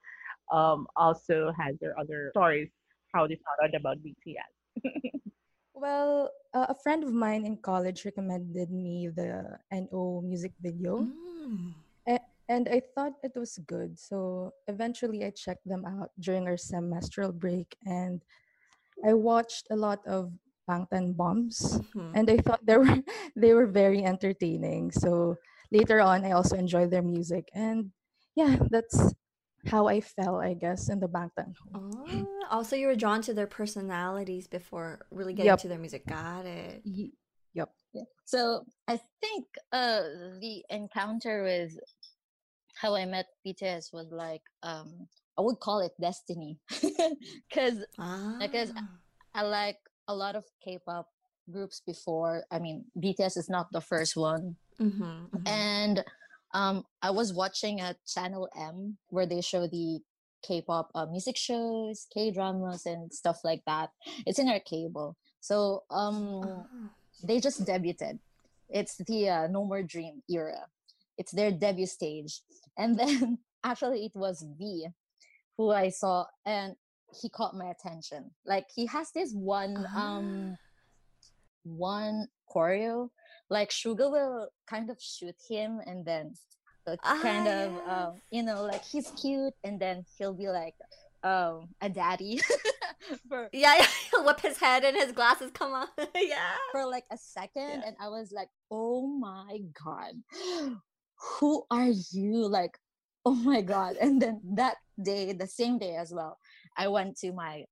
[0.52, 2.68] um also had their other stories
[3.12, 4.52] how they found out about BTS?
[5.74, 11.08] well, uh, a friend of mine in college recommended me the NO music video.
[11.08, 11.72] Mm.
[12.08, 13.98] A- and I thought it was good.
[13.98, 18.22] So eventually I checked them out during our semestral break and
[19.04, 20.32] I watched a lot of
[20.68, 22.12] Bangtan Bombs mm-hmm.
[22.14, 23.02] and I thought they were
[23.36, 24.90] they were very entertaining.
[24.92, 25.36] So
[25.72, 27.90] later on I also enjoyed their music and
[28.36, 29.14] yeah, that's
[29.66, 31.54] how I fell, I guess, in the Bangtan.
[31.74, 35.58] Oh, also you were drawn to their personalities before really getting yep.
[35.60, 36.06] to their music.
[36.06, 36.82] Got it.
[36.84, 37.10] Y-
[37.54, 37.70] yep.
[38.24, 40.02] So I think uh
[40.40, 41.72] the encounter with
[42.74, 46.58] how I met BTS was like um I would call it destiny
[47.48, 47.84] because
[48.40, 48.88] because Ah.
[49.34, 51.06] I like a lot of K-pop
[51.50, 52.44] groups before.
[52.50, 55.44] I mean, BTS is not the first one, Mm-hmm.
[55.46, 56.02] and
[56.52, 60.00] um, I was watching at Channel M where they show the
[60.42, 63.90] K-pop uh, music shows, K-dramas, and stuff like that.
[64.26, 66.66] It's in our cable, so um, Oh.
[67.22, 68.18] they just debuted.
[68.68, 70.66] It's the uh, No More Dream era.
[71.18, 72.40] It's their debut stage,
[72.78, 74.88] and then actually it was V
[75.58, 76.74] who I saw, and
[77.20, 78.30] he caught my attention.
[78.46, 80.56] Like he has this one um
[81.64, 83.10] one choreo,
[83.50, 86.34] like Suga will kind of shoot him, and then
[86.86, 90.74] uh, Ah, kind of um, you know like he's cute, and then he'll be like
[91.22, 92.40] um a daddy
[93.28, 95.86] for Yeah, yeah, he'll whip his head and his glasses come on.
[96.14, 96.54] yeah.
[96.72, 100.14] for like a second and I was like, oh my God,
[101.40, 102.48] who are you?
[102.48, 102.78] Like,
[103.24, 103.96] oh my God.
[104.00, 106.38] And then that day, the same day as well,
[106.76, 107.64] I went to my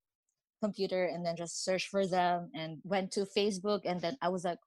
[0.62, 3.81] computer and then just searched for them and went to Facebook.
[3.85, 4.59] And then I was like,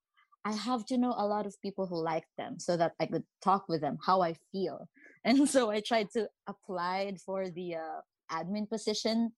[0.43, 3.23] I have to know a lot of people who like them so that I could
[3.43, 4.87] talk with them how I feel.
[5.23, 9.31] And so I tried to apply for the uh, admin position.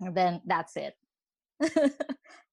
[0.00, 0.94] And then that's it.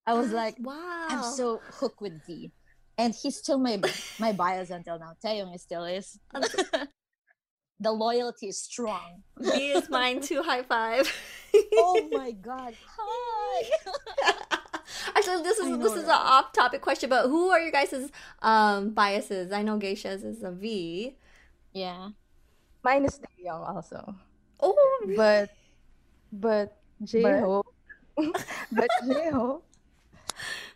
[0.04, 1.06] I was like, wow.
[1.08, 2.50] I'm so hooked with V.
[2.98, 3.80] And he's still my
[4.18, 5.12] my bias until now.
[5.24, 6.18] Taehyung is still is.
[7.78, 9.22] the loyalty is strong.
[9.38, 10.42] V is mine too.
[10.42, 11.06] High five.
[11.54, 12.74] oh my god.
[12.98, 14.58] Hi.
[15.14, 18.10] Actually, this is this know, is an off-topic question, but who are your guys'
[18.42, 19.52] um biases?
[19.52, 21.16] I know Geisha's is a V.
[21.72, 22.10] Yeah.
[22.82, 24.14] Mine is Taehyung also.
[24.60, 25.50] Oh, But
[26.32, 27.66] but J Hope
[28.16, 29.66] but J Hope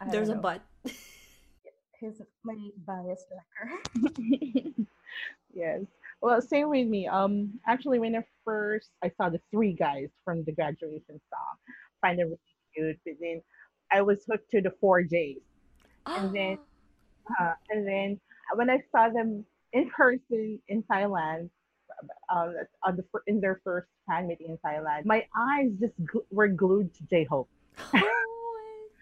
[0.09, 0.63] there's a but.
[2.01, 2.57] His my
[2.87, 3.79] bias wrecker.
[5.53, 5.83] yes.
[6.23, 7.07] Well, same with me.
[7.07, 11.57] Um, actually, when I first I saw the three guys from the graduation song,
[12.01, 12.39] find them really
[12.75, 12.99] cute.
[13.05, 13.43] But then
[13.93, 15.39] I was hooked to the four J's,
[16.07, 16.59] and then
[17.41, 18.21] uh, and then
[18.55, 21.51] when I saw them in person in Thailand,
[22.35, 26.49] um, on the in their first fan meeting in Thailand, my eyes just gl- were
[26.49, 27.49] glued to J Hope.
[27.95, 27.97] Oh,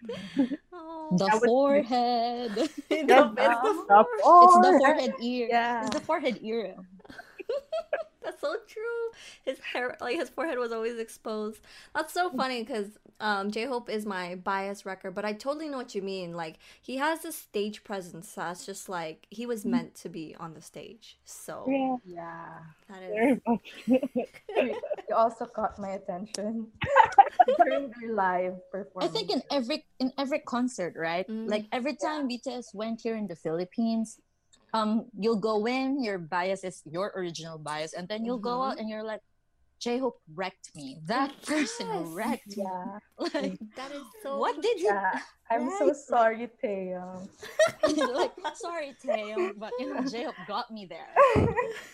[1.17, 2.51] The was- forehead.
[2.57, 4.79] it's the, Yes, it's uh, the the the forehead.
[4.81, 5.47] forehead ear.
[5.49, 5.81] Yeah.
[5.85, 6.75] It's the forehead era.
[8.23, 8.83] That's so true.
[9.45, 11.61] His hair, like his forehead, was always exposed.
[11.95, 12.87] That's so funny because
[13.19, 16.33] um, J Hope is my bias wrecker, but I totally know what you mean.
[16.35, 20.53] Like he has this stage presence that's just like he was meant to be on
[20.53, 21.17] the stage.
[21.25, 22.59] So Yeah, Yeah.
[22.89, 23.69] that very much.
[25.09, 26.67] You also caught my attention
[27.57, 29.11] during their live performance.
[29.11, 31.27] I think in every in every concert, right?
[31.27, 31.49] Mm.
[31.49, 34.19] Like every time BTS went here in the Philippines,
[34.73, 38.77] um, you'll go in, your bias is your original bias, and then you'll go out
[38.79, 39.21] and you're like,
[39.79, 40.97] J Hope wrecked me.
[41.05, 42.07] That person Yes.
[42.11, 42.67] wrecked me.
[43.33, 44.37] Like, That is so.
[44.37, 45.19] what did you Yeah.
[45.49, 47.27] I'm so sorry, Taehyung.
[48.13, 48.31] like?
[48.55, 51.07] Sorry, Taehyung, but you know, J Hope got me there.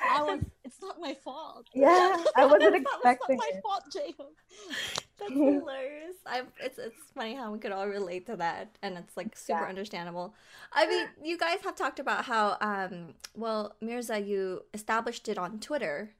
[0.02, 0.42] I was.
[0.76, 1.68] It's not my fault.
[1.74, 3.64] Yeah, I wasn't expecting It's not my it.
[3.64, 4.26] fault, Jacob.
[5.20, 6.16] That's hilarious.
[6.26, 9.62] I it's it's funny how we could all relate to that, and it's like super
[9.62, 9.70] Yeah.
[9.70, 10.34] understandable.
[10.74, 15.60] I mean, you guys have talked about how um well Mirza, you established it on
[15.60, 16.12] Twitter,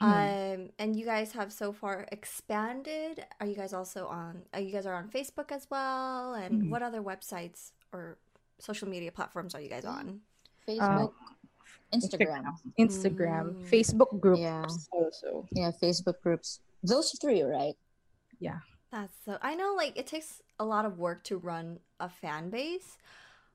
[0.00, 3.24] um, and you guys have so far expanded.
[3.40, 4.42] Are you guys also on?
[4.52, 6.34] Are you guys are on Facebook as well?
[6.34, 8.18] And what other websites or
[8.58, 10.20] social media platforms are you guys on?
[10.68, 11.12] Facebook,
[11.92, 12.44] Instagram.
[12.78, 13.68] Instagram, Mm.
[13.68, 14.66] Facebook groups Yeah.
[14.92, 15.46] also.
[15.52, 16.60] Yeah, Facebook groups.
[16.82, 17.74] Those three, right?
[18.38, 18.60] Yeah.
[18.92, 19.38] That's so.
[19.42, 22.98] I know, like it takes a lot of work to run a fan base.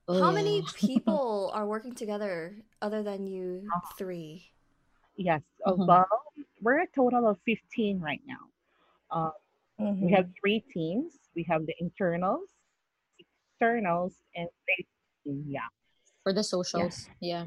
[0.07, 3.67] Oh, How many people are working together other than you
[3.97, 4.51] three?
[5.17, 5.41] yes.
[5.65, 5.87] Mhm.
[5.87, 6.07] Well,
[6.61, 8.49] we're a total of 15 right now.
[9.11, 9.31] Uh,
[9.79, 10.05] Mhm.
[10.05, 11.19] We have three teams.
[11.35, 12.47] We have the internals,
[13.19, 14.47] externals, and.
[15.25, 15.67] Yeah.
[16.23, 17.09] For the socials.
[17.19, 17.45] Yeah.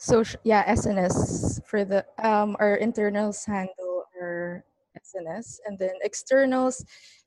[0.00, 4.64] So yeah, SNS for the um our internals handle our
[4.96, 6.80] SNS and then externals,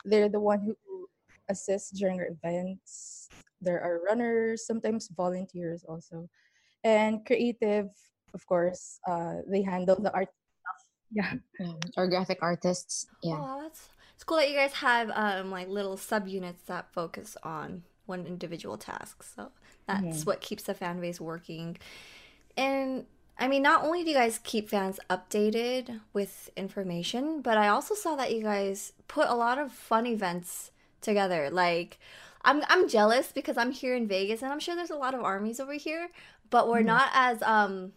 [0.05, 1.07] they're the one who
[1.49, 3.29] assist during our events.
[3.61, 6.27] There are runners, sometimes volunteers also.
[6.83, 7.93] And creative,
[8.33, 10.79] of course, uh they handle the art stuff.
[11.13, 11.33] Yeah.
[11.61, 11.77] yeah.
[11.95, 13.05] Or graphic artists.
[13.21, 13.37] Yeah.
[13.37, 17.83] Oh, that's it's cool that you guys have um like little subunits that focus on
[18.09, 19.21] one individual task.
[19.21, 19.51] So
[19.85, 21.77] that's what keeps the fan base working.
[22.57, 23.05] And
[23.39, 27.95] I mean, not only do you guys keep fans updated with information, but I also
[27.95, 31.49] saw that you guys put a lot of fun events together.
[31.49, 31.99] Like,
[32.45, 35.21] I'm I'm jealous because I'm here in Vegas and I'm sure there's a lot of
[35.21, 36.09] armies over here,
[36.49, 36.85] but we're Mhm.
[36.87, 37.93] not as um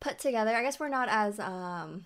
[0.00, 0.54] put together.
[0.54, 2.04] I guess we're not as um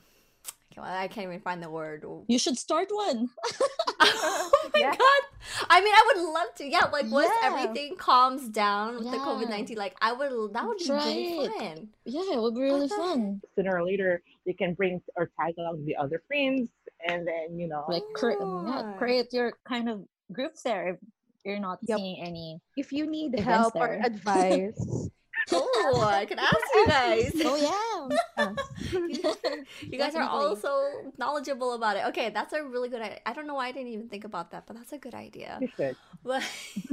[0.76, 2.04] I can't even find the word.
[2.28, 3.28] You should start one.
[4.00, 5.22] oh my god!
[5.68, 6.64] I mean, I would love to.
[6.66, 7.50] Yeah, like once Yeah.
[7.50, 10.52] everything calms down with the COVID nineteen, like I would.
[10.54, 11.52] That would be Try really it.
[11.52, 11.88] fun.
[12.04, 13.40] Yeah, it would be really the fun.
[13.56, 16.70] Sooner or later, you can bring or tag along the other friends,
[17.08, 18.94] and then you know, Like cre- yeah, Ah.
[18.98, 20.96] create your kind of group there if
[21.44, 21.98] you're not Yep.
[21.98, 22.60] seeing any.
[22.76, 24.02] If you need Events help or there.
[24.06, 25.08] advice,
[25.52, 27.32] Oh, I can ask you guys.
[27.44, 28.54] Oh yeah.
[29.90, 32.04] you guys are all so knowledgeable about it.
[32.06, 33.20] Okay, that's a really good idea.
[33.26, 35.58] I don't know why I didn't even think about that, but that's a good idea.
[35.78, 35.94] you.
[36.24, 36.42] But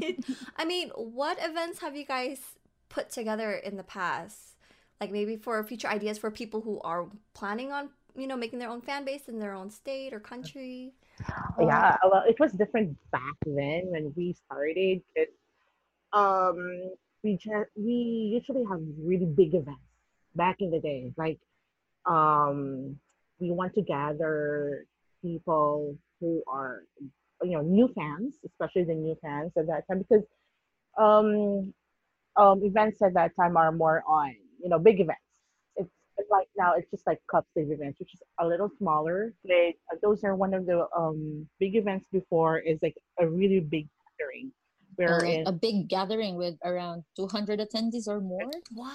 [0.58, 2.40] I mean, what events have you guys
[2.90, 4.56] put together in the past?
[5.02, 8.70] Like maybe for future ideas for people who are planning on, you know, making their
[8.70, 10.94] own fan base in their own state or country.
[11.60, 15.28] yeah well it was different back then when we started 'cause,
[16.14, 16.92] um
[17.26, 17.98] we just we
[18.38, 19.82] usually have really big events
[20.36, 21.12] back in the day.
[21.18, 21.40] Like
[22.06, 23.00] um
[23.40, 24.86] we want to gather
[25.24, 26.84] people who are
[27.42, 30.24] you know new fans especially the new fans at that time because
[30.98, 31.74] um
[32.38, 35.20] um events at that time are more on you know big events.
[36.18, 39.34] It's like now it's just like cup sleeve events which is a little smaller.
[39.44, 39.74] But
[40.04, 43.88] those are one of the um big events before is like a really big
[44.20, 44.52] gathering
[45.00, 48.94] Uh, wherein a big gathering with around 200 attendees or more, What?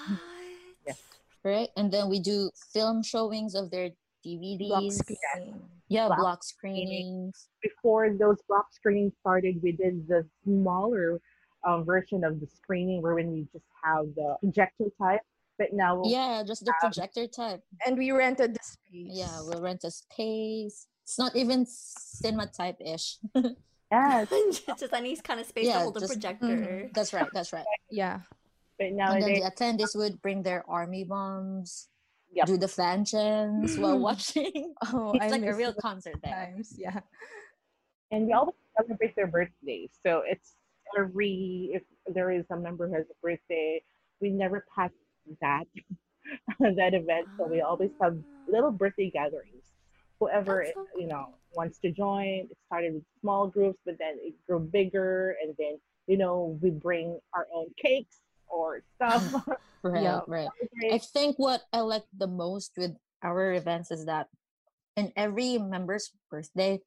[0.85, 0.99] Yes.
[1.43, 1.69] right?
[1.77, 4.93] And then we do film showings of their block DVDs.
[4.93, 5.61] screening.
[5.89, 7.47] Yeah, Block block screenings.
[7.61, 11.19] before those block screenings started we did the smaller
[11.67, 15.19] um, version of the screening where when you just have the projector type
[15.57, 17.61] but now Yeah, just the Um, projector type.
[17.85, 19.09] And we rented the space.
[19.11, 20.87] Yeah, we'll rent a space.
[21.03, 23.17] It's not even cinema type ish.
[23.91, 24.29] yes
[24.79, 26.45] just any kind of space to Yeah, hold a just- projector.
[26.47, 27.27] Mm-hmm, that's right.
[27.33, 27.65] That's right.
[27.91, 28.19] Yeah.
[28.79, 31.87] but And then the attendees would bring their army bombs,
[32.33, 32.45] Yep.
[32.47, 34.03] do the fan chants while mm-hmm.
[34.03, 34.73] watching.
[34.93, 36.33] Oh, it's I like a real concert there.
[36.33, 36.75] times.
[36.77, 37.01] Yeah.
[38.11, 39.91] and we always celebrate their birthdays.
[40.05, 40.55] So it's
[40.97, 41.83] every if
[42.13, 43.81] there is a member who has a birthday,
[44.21, 44.91] we never pass
[45.41, 45.65] that
[46.59, 47.27] that event.
[47.37, 48.17] So we always have
[48.47, 49.70] little birthday gatherings.
[50.21, 52.47] Whoever so you know wants to join.
[52.49, 56.69] It started with small groups, but then it grew bigger, and then you know we
[56.69, 59.33] bring our own cakes or stuff.
[59.83, 60.21] Right, Yeah.
[60.27, 60.47] right.
[60.91, 62.93] I think what I like the most with
[63.23, 64.27] our events is that
[64.95, 66.79] in every member's birthday,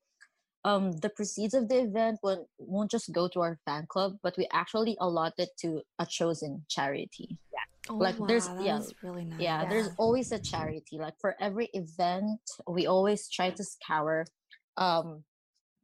[0.64, 4.36] um, the proceeds of the event won't, won't just go to our fan club, but
[4.38, 7.36] we actually allot it to a chosen charity.
[7.90, 9.40] Oh, Like, there's- yeah, really nice.
[9.40, 10.96] Yeah, there's always a charity.
[10.98, 14.26] Like for every event, we always try to scour
[14.76, 15.24] um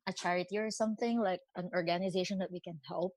[0.06, 3.14] a charity or something like an organization that we can help.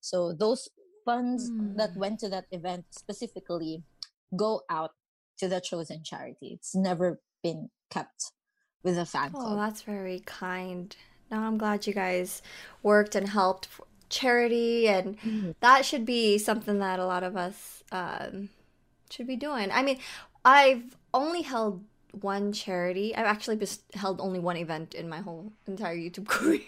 [0.00, 0.68] So those
[1.04, 1.96] funds that Mm.
[1.96, 3.82] went to that event specifically
[4.36, 4.92] go out
[5.38, 6.54] to the chosen charity.
[6.54, 8.32] It's never been kept
[8.84, 9.56] with a fan Oh, club.
[9.58, 10.94] that's very kind.
[11.30, 12.40] Now I'm glad you guys
[12.84, 13.66] worked and helped
[14.12, 15.16] charity, and
[15.60, 18.50] that should be something that a lot of us um,
[19.10, 19.70] should be doing.
[19.72, 19.98] I mean,
[20.44, 21.82] I've only held
[22.20, 23.16] one charity.
[23.16, 23.58] I've actually
[23.94, 26.60] held only one event in my whole entire YouTube career,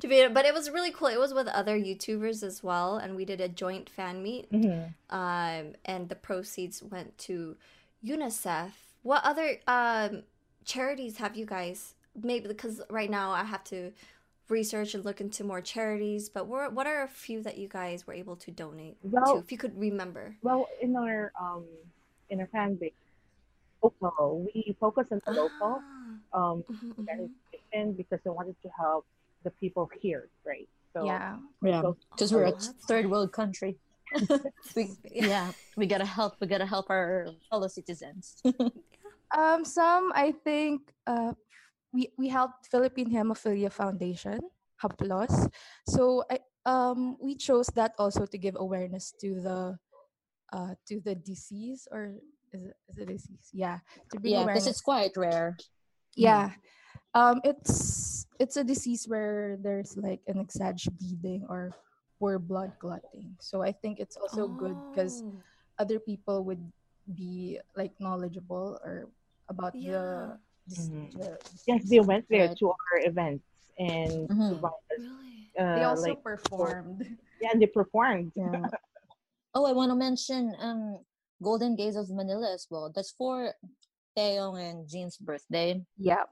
[0.00, 1.06] to be, it, but it was really cool.
[1.08, 4.92] It was with other YouTubers as well, and we did a joint fan meet Mhm.
[5.10, 7.56] um, and the proceeds went to
[8.04, 8.72] UNICEF.
[9.02, 10.24] What other um,
[10.64, 11.94] charities have you guys?
[12.20, 13.92] Maybe because right now I have to
[14.50, 16.28] research and look into more charities.
[16.28, 19.36] But what what are a few that you guys were able to donate to?
[19.38, 20.36] If you could remember.
[20.42, 21.64] Well, in our um
[22.30, 22.92] in our fan base,
[23.82, 25.82] local, we focus on the local
[26.34, 26.98] Ah, um mhm, mhm.
[26.98, 29.04] organization because we wanted to help
[29.44, 30.68] the people here, right?
[30.94, 31.36] So yeah.
[31.62, 33.76] Yeah, go- because we're a Oh, third world country.
[34.76, 36.34] we, yeah, we gotta help.
[36.40, 38.40] We gotta help our fellow citizens.
[39.36, 41.34] Um, some I think uh,
[41.92, 44.38] we we helped Philippine Hemophilia Foundation,
[44.82, 45.48] HAPLOS.
[45.88, 49.78] So I um we chose that also to give awareness to the
[50.52, 52.20] uh to the disease or
[52.52, 53.48] is it, is it disease?
[53.52, 53.78] Yeah,
[54.12, 55.56] to bring yeah, because it's quite rare.
[56.16, 56.50] Yeah.
[57.14, 61.72] Um, it's it's a disease where there's like an exage bleeding or
[62.18, 63.36] poor blood clotting.
[63.40, 65.42] So I think it's also good because Oh,
[65.78, 66.62] other people would
[67.14, 69.08] be like knowledgeable or
[69.48, 69.92] about Yeah.
[69.92, 70.38] the,
[70.68, 71.12] dis- Mhm.
[71.16, 72.58] the yes, they went there Right.
[72.58, 73.44] to our events
[73.78, 74.48] and Mhm.
[74.48, 75.50] provided, really?
[75.56, 77.00] They uh, also like performed.
[77.40, 78.32] yeah, and they performed.
[78.36, 78.52] Yeah.
[79.54, 81.00] oh, I want to mention um
[81.42, 82.90] Golden Gays of Manila as well.
[82.94, 83.54] That's for
[84.16, 85.84] Taehyung and Jean's birthday.
[85.96, 86.24] Yeah.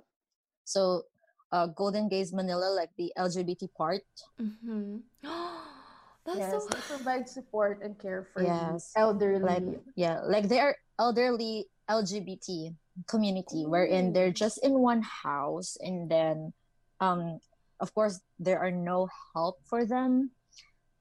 [0.64, 1.06] So,
[1.54, 4.02] uh, Golden Gays Manila, like the LGBT part,
[4.40, 4.98] Mm-hmm.
[6.26, 8.90] That's yes, so they provide support and care for the Yes.
[8.98, 9.46] elderly.
[9.46, 9.62] like
[9.94, 12.74] yeah like they are elderly lgbt
[13.08, 16.52] community wherein they're just in one house and then
[17.00, 17.38] um
[17.80, 20.30] of course there are no help for them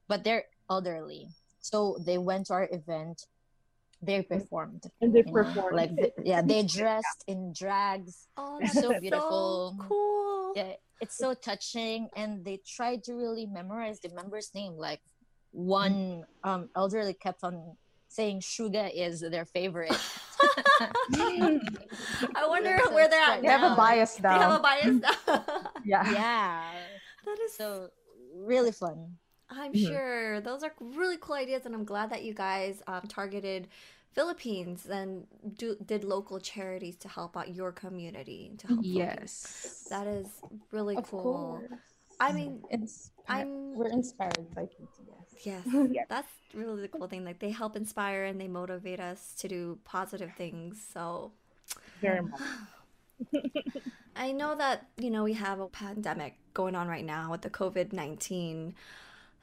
[0.08, 1.28] but they're elderly.
[1.60, 3.22] So they went to our event
[4.02, 5.74] they performed And they you know, performed.
[5.74, 8.28] like th- yeah they dressed in drags.
[8.36, 9.74] Oh, that's so beautiful.
[9.80, 10.52] So cool.
[10.54, 12.08] yeah it's so touching.
[12.14, 14.74] And they tried to really memorize the member's name.
[14.76, 15.00] Like
[15.52, 17.76] one um elderly kept on
[18.08, 19.96] saying shuga is their favorite
[22.34, 24.32] I wonder So where it's they're at quite they have a bias now.
[24.38, 25.44] They have a bias now.
[25.84, 26.12] yeah.
[26.12, 26.70] yeah
[27.24, 27.90] that is so
[28.34, 29.16] really fun
[29.50, 29.86] I'm Mhm.
[29.88, 33.68] sure those are really cool ideas, and I'm glad that you guys um, targeted
[34.12, 35.24] Philippines and
[35.56, 38.80] do, did local charities to help out your community to help.
[38.82, 38.96] Philippines.
[38.98, 39.86] Yes.
[39.88, 40.26] that is
[40.72, 41.22] really of cool.
[41.22, 41.70] course.
[42.18, 45.15] I mean, It's, I'm- we're inspired by BTS.
[45.44, 46.08] Yes, Yes.
[46.08, 47.24] that's really the cool thing.
[47.24, 50.84] Like they help inspire and they motivate us to do positive things.
[50.92, 51.32] So
[52.00, 52.40] Very much.
[54.16, 57.50] I know that, you know, we have a pandemic going on right now with the
[57.50, 58.74] COVID 19.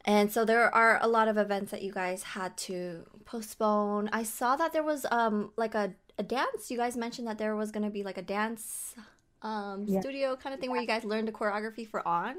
[0.05, 4.09] And so there are a lot of events that you guys had to postpone.
[4.11, 6.71] I saw that there was um like a, a dance.
[6.71, 8.95] You guys mentioned that there was gonna be like a dance
[9.41, 10.01] um Yeah.
[10.01, 12.35] studio kind of thing where you guys learned the choreography for on.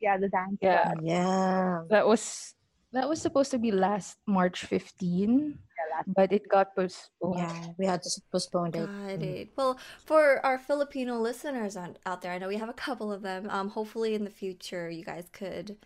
[0.00, 0.58] Yeah, the dance.
[0.60, 0.92] Yeah.
[1.02, 2.54] yeah That was
[2.92, 5.58] that was supposed to be last March 15,
[6.06, 7.38] but it got postponed.
[7.38, 9.48] yeah we had to postpone it Got it.
[9.56, 13.22] Well, for our Filipino listeners on, out there, I know we have a couple of
[13.22, 13.48] them.
[13.50, 15.76] Um, hopefully in the future you guys could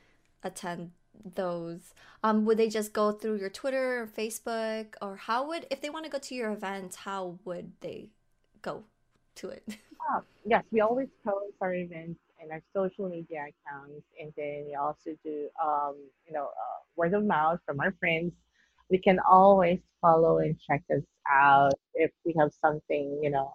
[0.42, 0.92] attend
[1.34, 1.94] those.
[2.22, 5.90] Um, would they just go through your Twitter or Facebook, or how would if they
[5.90, 6.96] want to go to your event?
[6.96, 8.10] How would they
[8.62, 8.84] go
[9.36, 9.64] to it?
[10.08, 14.74] Ah, yes, we always post our events in our social media accounts, and then we
[14.74, 18.32] also do, um, you know, uh, word of mouth from our friends.
[18.90, 23.52] We can always follow and check us out if we have something, you know,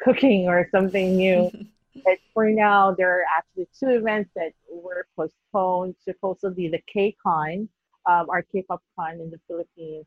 [0.00, 1.50] cooking or something new.
[2.04, 5.94] but for now, there are actually two events that were postponed.
[6.02, 7.68] Supposedly, the K-Con,
[8.06, 10.06] um, our K-pop con in the Philippines,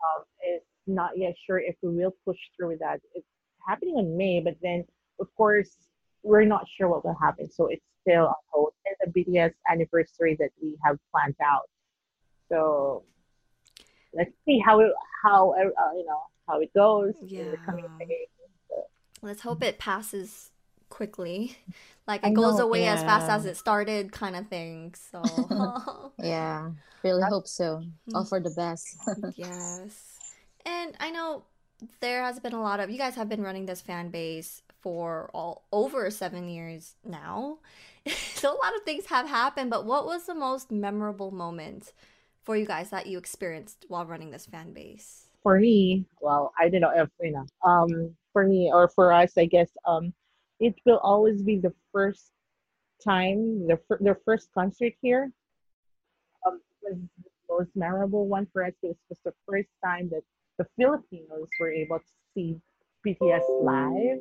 [0.00, 0.24] um,
[0.56, 3.00] is not yet sure if we will push through with that.
[3.14, 3.26] It's
[3.66, 4.84] happening in May, but then
[5.20, 5.70] of course
[6.22, 8.72] we're not sure what will happen, so it's still on hold.
[8.86, 11.68] And the BTS anniversary that we have planned out.
[12.48, 13.04] So
[14.14, 14.92] let's see how it
[15.22, 18.06] how uh, you know how it goes in the coming Yeah.
[18.06, 18.28] days.
[19.20, 20.50] Let's hope it passes
[20.90, 21.56] quickly,
[22.06, 24.94] like I it goes know, away as fast as it started, kind of thing.
[24.94, 25.72] So.
[26.18, 26.70] yeah
[27.04, 27.82] really hope so
[28.14, 28.96] all for the best
[29.36, 30.18] yes.
[30.66, 31.44] And I know
[32.00, 35.30] there has been a lot of you guys have been running this fan base for
[35.34, 37.58] all over 7 years now.
[38.34, 41.92] so a lot of things have happened, but what was the most memorable moment
[42.42, 45.28] for you guys that you experienced while running this fan base?
[45.42, 47.46] for me, well, I don't know if you know.
[47.64, 50.12] Um, for me or for us, I guess um,
[50.60, 52.32] it will always be the first
[53.02, 55.32] time, the fir- their first concert here.
[56.46, 58.74] Um, was the most memorable one for us.
[58.82, 60.22] It was the first time that
[60.58, 62.60] the Filipinos were able to see
[63.06, 64.20] BTS live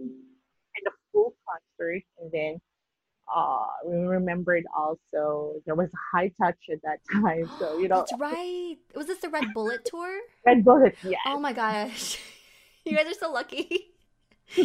[1.47, 2.61] concert, and then
[3.33, 7.49] uh, we remembered also there was a high touch at that time.
[7.59, 8.77] So you know, That's right.
[8.95, 10.19] Was this the Red Bullet tour?
[10.45, 11.17] Red Bullet, yeah.
[11.27, 12.17] Oh my gosh.
[12.85, 13.91] you guys are so lucky.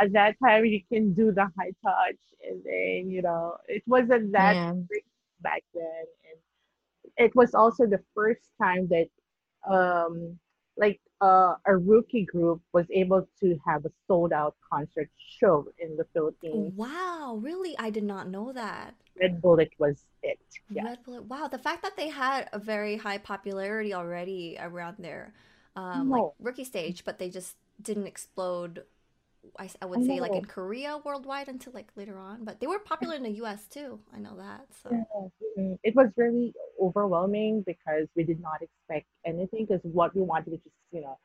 [0.00, 4.30] at that time you can do the high touch and then you know it wasn't
[4.32, 4.72] that Yeah.
[5.40, 6.38] back then and
[7.16, 9.08] it was also the first time that
[9.70, 10.38] um
[10.78, 15.96] like uh, a rookie group was able to have a sold out concert show in
[15.96, 16.72] the Philippines.
[16.76, 17.76] Wow, really?
[17.78, 18.94] I did not know that.
[19.20, 20.38] Red Bullet was it.
[20.70, 20.84] Yeah.
[20.84, 21.24] Red Bullet.
[21.24, 25.34] Wow, the fact that they had a very high popularity already around their
[25.74, 28.84] um, like rookie stage, but they just didn't explode.
[29.58, 32.66] I, I I would say like in Korea worldwide until like later on, but they
[32.66, 33.66] were popular in the U.S.
[33.66, 34.00] too.
[34.14, 34.66] I know that.
[34.82, 35.28] So Yeah,
[35.58, 40.50] mm, It was really overwhelming because we did not expect anything because what we wanted
[40.52, 41.18] was just, you know,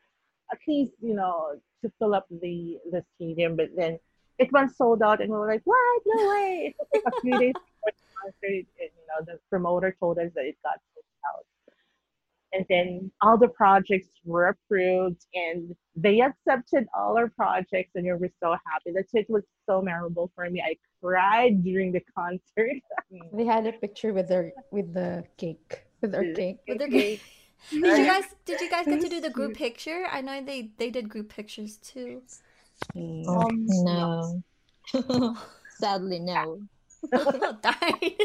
[0.52, 4.00] at least, you know, to fill up the the stadium, but then
[4.38, 6.02] it went sold out and we were like, What?
[6.06, 6.54] No way.
[6.68, 10.20] It took like a few days before the concert and you know, the promoter told
[10.20, 11.46] us that it got sold out.
[12.54, 18.12] And then all the projects were approved and they accepted all our projects and we
[18.12, 18.92] were so happy.
[18.94, 20.62] That's it was so memorable for me.
[20.62, 22.78] I cried during the concert.
[23.34, 26.60] They had a picture with their with the cake with our cake.
[26.68, 27.22] With their cake
[27.70, 30.06] did you guys did you guys get to do the group picture?
[30.12, 32.22] I know they they did group pictures too.
[32.96, 34.44] Um, no
[35.80, 36.60] sadly no
[37.12, 38.18] Darn.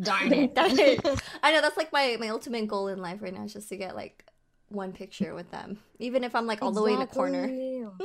[0.00, 0.54] Darn it.
[0.54, 1.00] Darn it.
[1.42, 3.76] I know that's like my my ultimate goal in life right now is just to
[3.76, 4.24] get like
[4.68, 7.48] one picture with them, even if I'm like all the way in the corner.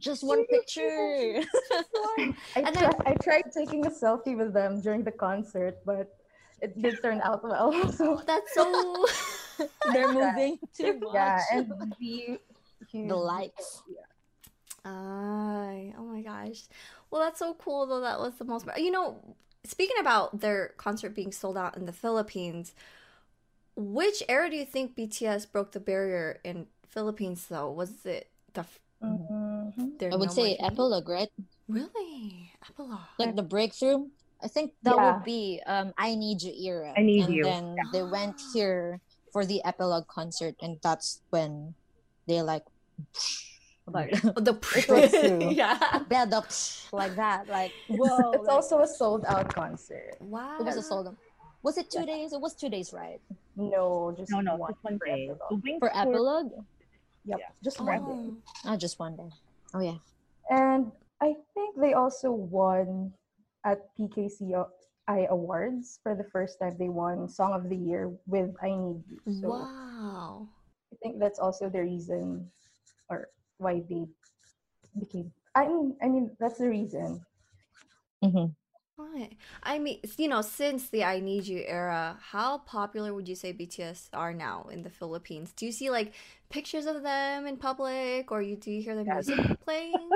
[0.00, 0.82] Just one picture.
[2.18, 6.18] I, And try, then- I tried taking a selfie with them during the concert, but
[6.60, 7.70] it did turn out well.
[7.92, 9.06] So oh, That's so.
[9.92, 11.14] They're moving too much.
[11.14, 12.38] yeah, and the
[12.92, 13.84] the lights.
[14.84, 16.64] Ay, oh my gosh.
[17.10, 18.00] Well, that's so cool though.
[18.00, 18.66] That was the most.
[18.76, 22.74] You know, speaking about their concert being sold out in the Philippines,
[23.76, 27.46] which era do you think BTS broke the barrier in Philippines?
[27.48, 28.60] Though was it the?
[28.62, 30.02] f- Mhm.
[30.12, 31.30] I would number say epilogue, right?
[31.68, 33.00] Really, epilogue.
[33.18, 34.08] Like the breakthrough.
[34.42, 35.14] I think that Yeah.
[35.16, 36.92] would be um I Need You era.
[36.96, 37.42] I Need and You.
[37.42, 39.00] then they went here
[39.32, 41.74] for the epilogue concert and that's when
[42.26, 42.64] they like
[43.86, 45.50] like Oh, the It was true.
[45.56, 45.98] yeah.
[46.08, 46.46] bed up
[46.92, 47.48] like that.
[47.48, 48.32] Like whoa.
[48.32, 50.16] it's also a sold out concert.
[50.20, 50.58] Wow.
[50.60, 51.16] it was a sold out.
[51.62, 52.32] Was it two days?
[52.32, 53.20] It was two days, right?
[53.56, 55.30] No, just No, no, one just one for day.
[55.30, 55.78] epilogue.
[55.78, 56.50] For epilogue?
[57.24, 57.50] Yep, Yeah.
[57.62, 57.84] just oh.
[57.84, 58.22] one day.
[58.66, 58.72] Oh.
[58.72, 59.30] Oh, just one day.
[59.74, 59.98] Oh yeah.
[60.50, 63.12] And I think they also won
[63.64, 64.66] at PKCI
[65.30, 66.74] Awards for the first time.
[66.78, 69.20] They won Song of the Year with I Need You.
[69.40, 70.48] So Wow.
[70.92, 72.50] I think that's also the reason
[73.08, 73.28] or
[73.62, 74.06] why they
[74.98, 75.32] became.
[75.54, 77.20] I mean, I mean that's the reason.
[78.24, 78.52] Mm-hmm.
[78.96, 79.36] Right.
[79.62, 83.52] I mean, you know, since the I Need You era, how popular would you say
[83.52, 85.52] BTS are now in the Philippines?
[85.56, 86.12] Do you see like
[86.50, 89.26] pictures of them in public or you do you hear their Yes.
[89.28, 90.10] music playing?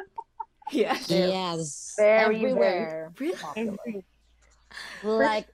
[0.70, 0.98] yeah.
[1.08, 1.94] They're Yes.
[1.96, 3.12] very, very Everywhere.
[3.18, 3.34] Really?
[3.40, 3.76] popular.
[5.02, 5.46] Like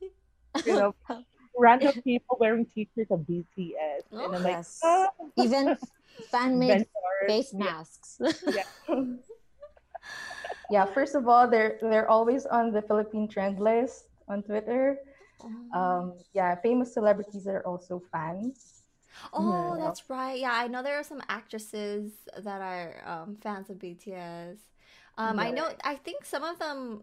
[0.64, 0.94] you know,
[1.58, 4.80] random people wearing t-shirts of BTS, and I'm like, yes.
[4.82, 5.76] ah, even
[6.20, 7.26] fan made mentors.
[7.26, 8.18] face masks.
[8.46, 8.64] yeah,
[10.70, 10.84] yeah.
[10.84, 14.98] first of all, they're they're always on the Philippine trend list on Twitter.
[15.42, 15.78] Oh.
[15.78, 18.82] Um, yeah, famous celebrities are also fans.
[19.32, 19.84] Oh, Yeah.
[19.84, 20.38] that's right.
[20.38, 24.58] Yeah, I know there are some actresses that are um, fans of BTS.
[25.18, 25.68] Um, I know.
[25.84, 27.02] I think some of them,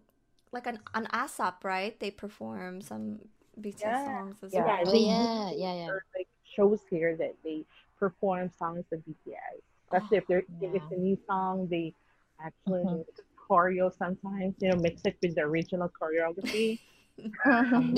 [0.51, 1.99] like an on ASAP, right?
[1.99, 3.20] They perform some
[3.59, 4.05] BTS Yeah.
[4.05, 4.65] songs as Yeah.
[4.65, 4.80] well.
[4.88, 5.89] Oh they yeah, yeah, yeah.
[5.89, 7.65] Or, like shows here that they
[7.99, 9.61] perform songs of BTS.
[9.85, 11.93] Especially if they're if it's a new song, they
[12.39, 13.05] actually Mhm.
[13.49, 14.55] choreo sometimes.
[14.59, 16.79] You know, mix it with the original choreography.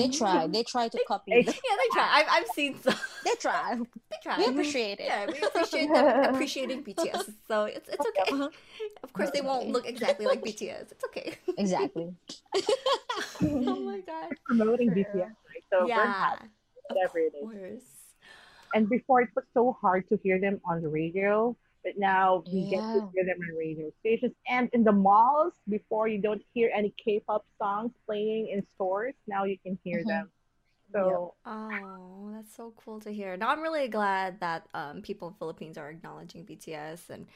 [0.00, 0.46] They try.
[0.46, 1.32] They try to copy.
[1.32, 2.08] Yeah, they try.
[2.10, 2.94] I've I've seen some.
[3.24, 3.76] They try.
[4.10, 4.38] They try.
[4.38, 5.06] We appreciate it.
[5.12, 7.28] Yeah, we appreciate them appreciating BTS.
[7.46, 8.32] So it's it's okay.
[8.32, 8.48] Uh-huh.
[9.04, 10.92] Of course, they won't look exactly like BTS.
[10.92, 11.34] It's okay.
[11.58, 12.14] Exactly.
[13.42, 14.32] oh my god.
[14.46, 15.04] promoting True.
[15.04, 15.64] BTS, right?
[15.70, 16.12] So we're Yeah.
[16.12, 16.48] happy,
[16.88, 17.82] Of whatever it is.
[18.74, 22.64] And before it was so hard to hear them on the radio, but now we
[22.64, 25.54] get to hear them on radio stations and in the malls.
[25.68, 30.08] Before you don't hear any K-pop songs playing in stores, now you can hear Mhm.
[30.08, 30.30] them.
[30.92, 33.36] So Oh, that's so cool to hear.
[33.36, 37.26] Now I'm really glad that um, people in Philippines are acknowledging BTS and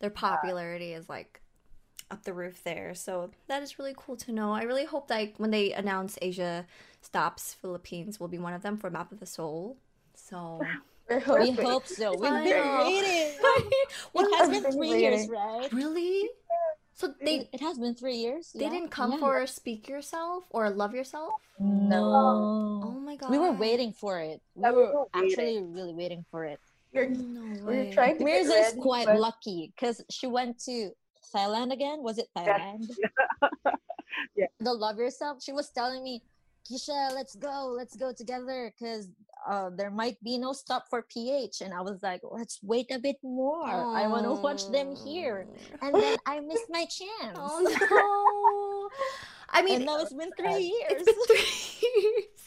[0.00, 1.40] their popularity is like
[2.10, 2.94] up the roof there.
[2.94, 4.52] So that is really cool to know.
[4.52, 6.66] I really hope that when they announce Asia
[7.02, 9.76] stops, Philippines will be one of them for Map of the Soul.
[10.28, 10.60] So
[11.08, 12.12] We're We hope so.
[12.14, 12.84] We've I been know.
[12.84, 13.32] waiting.
[14.12, 15.72] What It has been been three years, right?
[15.72, 16.28] really?
[16.94, 18.52] So they It has been three years.
[18.52, 18.70] they yeah.
[18.70, 19.18] didn't come Yeah.
[19.24, 21.32] for Speak Yourself or Love Yourself?
[21.58, 22.04] No.
[22.84, 23.30] Oh my god.
[23.30, 24.40] We were waiting for it.
[24.54, 25.30] We were were waiting.
[25.32, 26.60] actually really waiting for it.
[26.92, 30.90] We're, No we're trying to get Mirza is quite but lucky because she went to
[31.34, 32.02] Thailand again.
[32.02, 32.84] Was it Thailand?
[34.34, 34.46] Yeah.
[34.60, 35.42] The Love Yourself.
[35.42, 36.22] She was telling me,
[36.68, 39.08] Kisha, let's go, let's go together because
[39.48, 41.62] uh, there might be no stop for PH.
[41.62, 43.64] And I was like, let's wait a bit more.
[43.66, 45.46] I want to watch them here.
[45.82, 47.36] And then I missed my chance.
[47.40, 48.88] Oh no.
[49.50, 50.92] I mean, and now it's been three years.
[51.00, 52.44] It's been three years.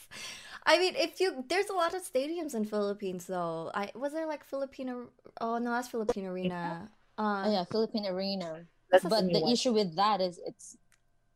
[0.64, 3.72] I mean, if you there's a lot of stadiums in Philippines though.
[3.74, 5.10] I was there like Filipino.
[5.42, 6.88] Oh no, that's Philippine Arena.
[7.18, 8.66] Uh, Oh, yeah, Philippine Arena.
[8.90, 9.52] that's But the one.
[9.52, 10.78] issue with that is it's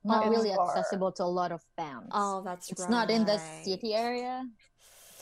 [0.03, 0.29] not Oh.
[0.29, 0.69] really far.
[0.69, 2.09] accessible to a lot of fans.
[2.13, 2.89] oh, that's it's right.
[2.89, 4.45] not in the city area.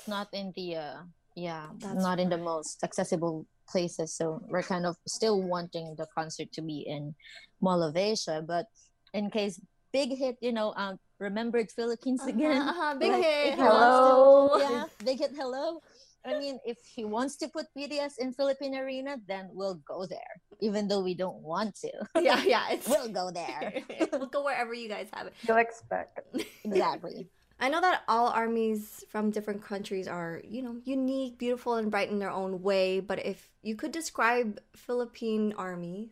[0.04, 0.97] It's not in the uh
[1.34, 4.12] yeah, That's not in the most accessible places.
[4.14, 7.16] So we're kind of still wanting the concert to be in
[7.62, 8.66] Mall of Asia, but
[9.14, 9.62] in case
[9.93, 12.62] big hit, you know, um remembered Philippines Uh-huh, again.
[12.68, 13.47] uh-huh, big like, hit.
[13.47, 14.49] if he wants Hello.
[14.51, 15.80] to- yeah, big hit hello.
[16.26, 20.36] I mean, if he wants to put BTS in Philippine Arena, then we'll go there,
[20.60, 21.91] even though we don't want to.
[22.22, 22.72] yeah, yeah.
[22.76, 23.80] It's we'll go there.
[24.12, 25.34] we'll go wherever you guys have it.
[25.47, 26.20] you'll expect.
[26.64, 27.28] exactly.
[27.64, 32.09] I know that all armies from different countries are, you know, unique, beautiful, and bright
[32.09, 32.99] in their own way.
[32.99, 36.11] But if you could describe Philippine army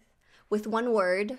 [0.49, 1.38] with one word,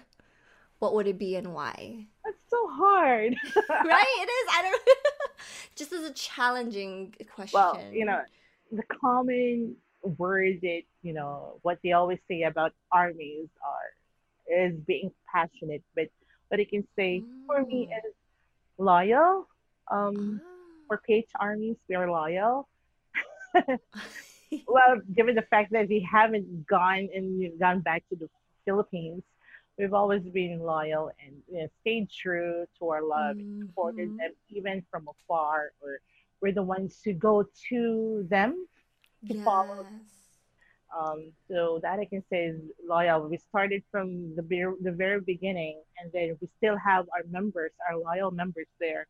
[0.81, 2.09] what would it be and why?
[2.27, 3.33] That's so hard.
[3.71, 4.17] right?
[4.21, 4.49] It is.
[4.53, 4.83] I don't.
[5.77, 7.55] Just as a challenging question.
[7.55, 8.21] Well, you know,
[8.71, 15.11] the common word that, you know, what they always say about armies are is being
[15.35, 16.09] passionate, but
[16.49, 17.97] what I can say for me Mm.
[17.97, 18.15] is
[18.77, 19.49] loyal.
[19.93, 20.85] Um, Ah.
[20.89, 22.69] for PH armies, we are loyal.
[24.69, 28.29] well, given the fact that we haven't gone and gone back to the
[28.65, 29.25] Philippines,
[29.79, 34.19] we've always been loyal and you know, stayed true to our love and supported Mhm.
[34.19, 36.01] them even from afar, or
[36.41, 38.67] we're the ones who go to them
[39.29, 39.87] to follow.
[39.91, 40.39] Yes.
[40.97, 43.29] Um, so that I can say is loyal.
[43.29, 47.73] We started from the very, the very beginning, and then we still have our members,
[47.89, 49.07] our loyal members there,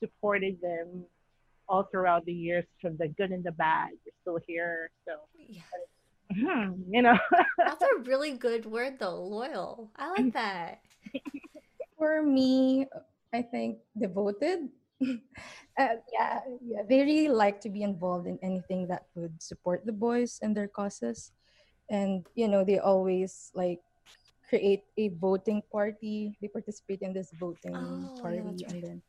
[0.00, 1.04] supported them
[1.68, 3.90] all throughout the years, from the good and the bad.
[4.04, 5.26] We're still here, so
[6.34, 6.70] Yeah.
[6.90, 7.18] you know.
[7.58, 9.90] That's a really good word though, loyal.
[9.96, 10.80] I like that.
[11.98, 12.86] For me,
[13.32, 14.68] I think devoted.
[15.02, 19.92] uh, yeah, yeah, they really like to be involved in anything that would support the
[19.92, 21.32] boys and their causes,
[21.90, 23.80] and you know they always like
[24.48, 26.36] create a voting party.
[26.40, 28.82] They participate in this voting Oh, yeah, party, that's and right.
[28.82, 29.02] then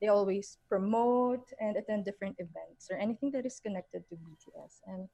[0.00, 5.08] they always promote and attend different events or anything that is connected to BTS, and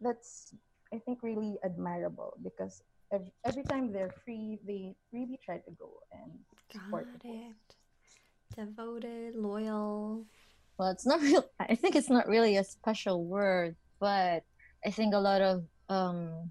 [0.00, 0.54] that's
[0.92, 2.82] I think really admirable because
[3.12, 6.32] every, every time they're free, they really try to go and
[6.70, 7.54] support Got it.
[8.56, 10.26] Devoted, loyal.
[10.78, 11.44] Well, it's not real.
[11.60, 14.42] I think it's not really a special word, but
[14.84, 16.50] I think a lot of um,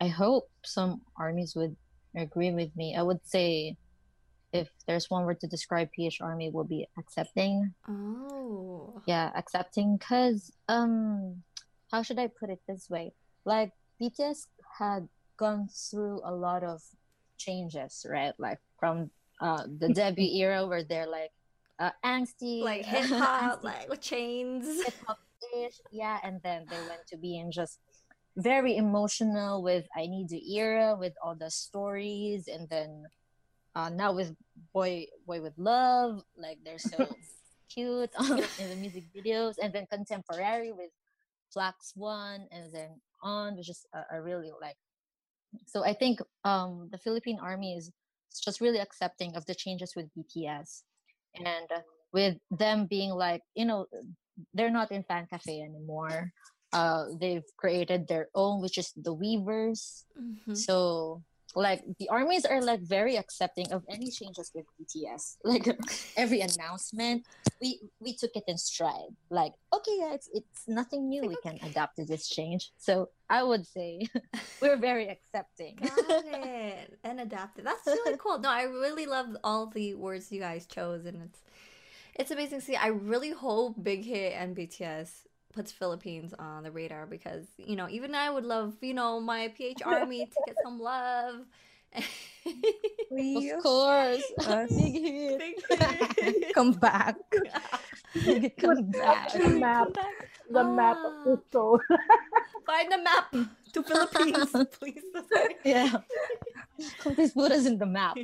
[0.00, 1.76] I hope some armies would
[2.16, 2.96] agree with me.
[2.96, 3.76] I would say,
[4.52, 7.74] if there's one word to describe PH Army, will be accepting.
[7.88, 9.02] Oh.
[9.06, 9.98] Yeah, accepting.
[9.98, 11.42] Cause um,
[11.90, 13.12] how should I put it this way?
[13.44, 14.46] Like BTS
[14.78, 16.82] had gone through a lot of
[17.38, 18.34] changes, right?
[18.38, 21.32] Like from uh the debut era where they're like
[21.78, 24.82] uh, angsty, Like hip hop, like with chains.
[24.84, 25.18] hip hop
[25.56, 27.78] ish, yeah, and then they went to being just
[28.36, 33.04] very emotional with I Need You era with all the stories, and then
[33.74, 34.34] uh, now with
[34.74, 37.18] Boy Boy with Love, like they're so
[37.72, 38.10] cute
[38.58, 40.90] in the music videos, and then contemporary with
[41.54, 44.76] Black Swan, and then on, which is uh, I really like.
[45.66, 47.90] So I think um, the Philippine Army is
[48.44, 50.82] just really accepting of the changes with BTS,
[51.36, 51.80] and uh,
[52.12, 53.86] with them being like you know
[54.54, 56.32] they're not in fan cafe anymore
[56.72, 60.56] uh they've created their own which is the Weverse Mhm.
[60.56, 61.22] so
[61.54, 65.66] like the armies are like very accepting of any changes with bts like
[66.16, 67.24] every announcement
[67.60, 71.58] we we took it in stride like okay yeah it's it's nothing new we can
[71.62, 74.00] adapt to this change so i would say
[74.62, 76.98] we're very accepting Got it.
[77.04, 77.64] And adapted.
[77.64, 78.38] That's really cool.
[78.38, 81.40] No, I really love all the words you guys chose, and it's
[82.14, 82.76] it's amazing see.
[82.76, 85.10] I really hope Big Hit and BTS
[85.52, 89.48] puts Philippines on the radar because you know even I would love you know my
[89.56, 91.36] PH Army to get some love.
[92.44, 94.70] Of course Us.
[94.76, 96.54] big hit Big Hit.
[96.54, 97.16] come back.
[98.14, 100.28] big hit come back the map, Come back.
[100.50, 101.80] the map of Ah, the soul.
[102.66, 103.34] Find a map
[103.74, 105.02] to Philippines, please.
[105.64, 105.98] yeah
[107.00, 108.16] please put us in the map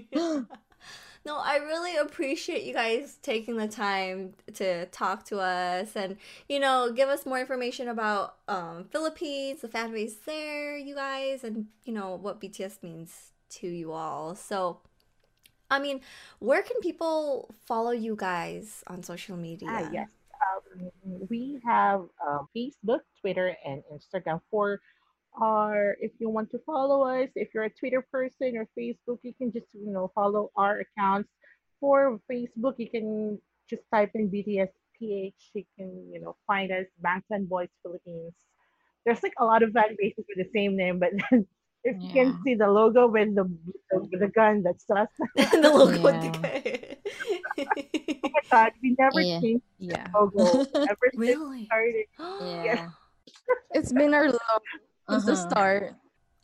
[1.25, 6.17] No, I really appreciate you guys taking the time to talk to us and
[6.49, 11.45] you know give us more information about um, Philippines, the fan base there, you guys,
[11.45, 14.35] and you know what BTS means to you all.
[14.35, 14.79] So,
[15.71, 16.01] I mean,
[16.39, 19.69] where can people follow you guys on social media?
[19.71, 20.09] Ah, yes.
[20.39, 20.91] Um,
[21.29, 24.81] we have uh, Facebook, Twitter, and Instagram for
[25.41, 25.97] our.
[26.01, 29.53] If you want to follow us, if you're a Twitter person or Facebook, you can
[29.53, 31.31] just you know follow our accounts.
[31.81, 33.39] For Facebook, you can
[33.71, 34.69] just type in BTS
[34.99, 35.51] PH.
[35.55, 38.35] You can you know find us Bangtan Boys Philippines.
[39.05, 41.11] There's like a lot of fan bases with the same name, but
[41.85, 43.45] if you can see the logo with the
[43.93, 45.09] with the gun, that's us.
[45.37, 46.31] the logo with Yeah.
[46.31, 46.97] the
[48.25, 49.41] Oh my God, we never Yeah.
[49.41, 51.67] changed Yeah, the logo ever since Really?
[51.67, 52.07] started.
[52.65, 52.89] yeah
[53.73, 54.33] it's been our
[55.09, 55.51] love since the Uh-huh.
[55.51, 55.95] start.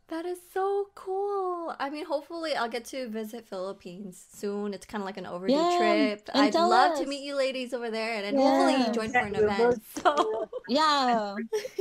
[0.08, 1.74] That is so cool.
[1.80, 4.74] I mean, hopefully, I'll get to visit Philippines soon.
[4.74, 6.28] It's kind of like an overdue Yeah, trip.
[6.34, 8.94] and I'd tell love to meet you ladies over there, and then hopefully you Yes.
[8.94, 9.82] join for an event.
[9.96, 11.34] So, yeah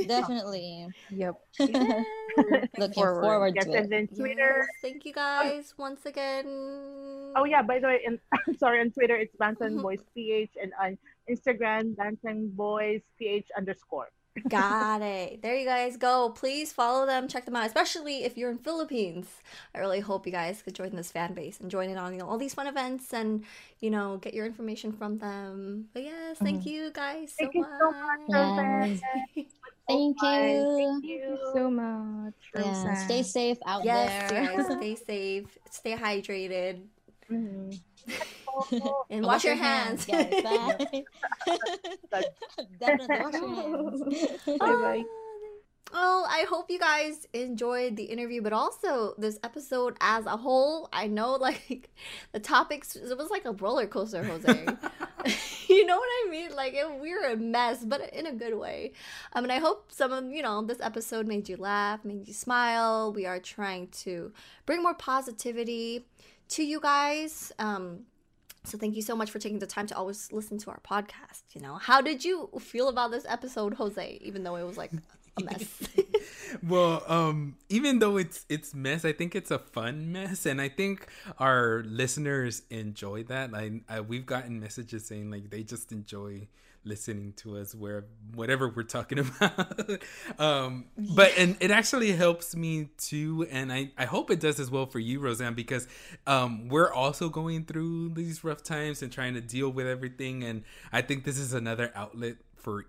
[0.06, 1.34] definitely Yep.
[1.58, 2.04] yes.
[2.78, 3.20] looking forward.
[3.22, 4.64] forward, Yes, to and it then Twitter.
[4.64, 6.46] Yes, thank you guys once again.
[7.36, 8.18] Oh yeah, by the way, in,
[8.58, 9.82] sorry, on Twitter it's Bangtan Mhm.
[9.82, 10.96] Boys PH and on
[11.28, 14.08] Instagram Bangtan Boys PH underscore.
[14.48, 15.42] Got it.
[15.42, 16.30] There you guys go.
[16.30, 19.26] Please follow them, check them out, especially if you're in Philippines.
[19.74, 22.18] I really hope you guys could join this fan base and join in on you
[22.18, 23.44] know, all these fun events and
[23.80, 25.88] you know get your information from them.
[25.92, 26.66] But yes, thank Mhm.
[26.66, 27.70] you guys so Thank you much.
[27.78, 29.00] so much, Rosan.
[29.02, 29.02] Yes.
[29.88, 30.66] Thank you.
[30.76, 31.38] Thank Thank you you.
[31.52, 34.28] so much, Yeah, stay safe out Yes, there.
[34.28, 36.82] guys, stay safe, stay hydrated,
[37.30, 37.80] Mhm.
[39.10, 40.04] and wash, your hands.
[40.04, 40.42] guys.
[40.42, 41.04] Bye.
[42.80, 44.58] Definitely wash your hands.
[44.58, 45.04] Bye-bye.
[45.92, 50.88] Well, I hope you guys enjoyed the interview, but also this episode as a whole.
[50.92, 51.90] I know, like,
[52.32, 54.66] the topics, it was like a roller coaster, Jose.
[55.68, 56.54] you know what I mean?
[56.54, 58.92] Like, it, we were a mess, but in a good way.
[59.32, 62.34] I mean, I hope some of, you know, this episode made you laugh, made you
[62.34, 63.12] smile.
[63.12, 64.32] We are trying to
[64.66, 66.06] bring more positivity
[66.48, 67.52] to you guys.
[67.60, 68.00] Um,
[68.64, 71.42] so thank you so much for taking the time to always listen to our podcast.
[71.54, 74.18] You know, how did you feel about this episode, Jose?
[74.22, 74.92] Even though it was like
[75.36, 75.88] a mess.
[76.62, 80.68] well, um, even though it's it's mess, I think it's a fun mess, and I
[80.68, 81.06] think
[81.38, 83.54] our listeners enjoy that.
[83.54, 86.48] I, I we've gotten messages saying like they just enjoy
[86.84, 88.04] listening to us where
[88.34, 90.02] whatever we're talking about.
[90.38, 94.70] um, but and it actually helps me too, and I I hope it does as
[94.70, 95.86] well for you, Rosan, because
[96.26, 100.62] um, we're also going through these rough times and trying to deal with everything, and
[100.92, 102.86] I think this is another outlet for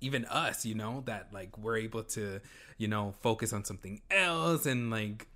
[0.00, 2.40] even us, you know, that like we're able to,
[2.76, 5.28] you know, focus on something else and like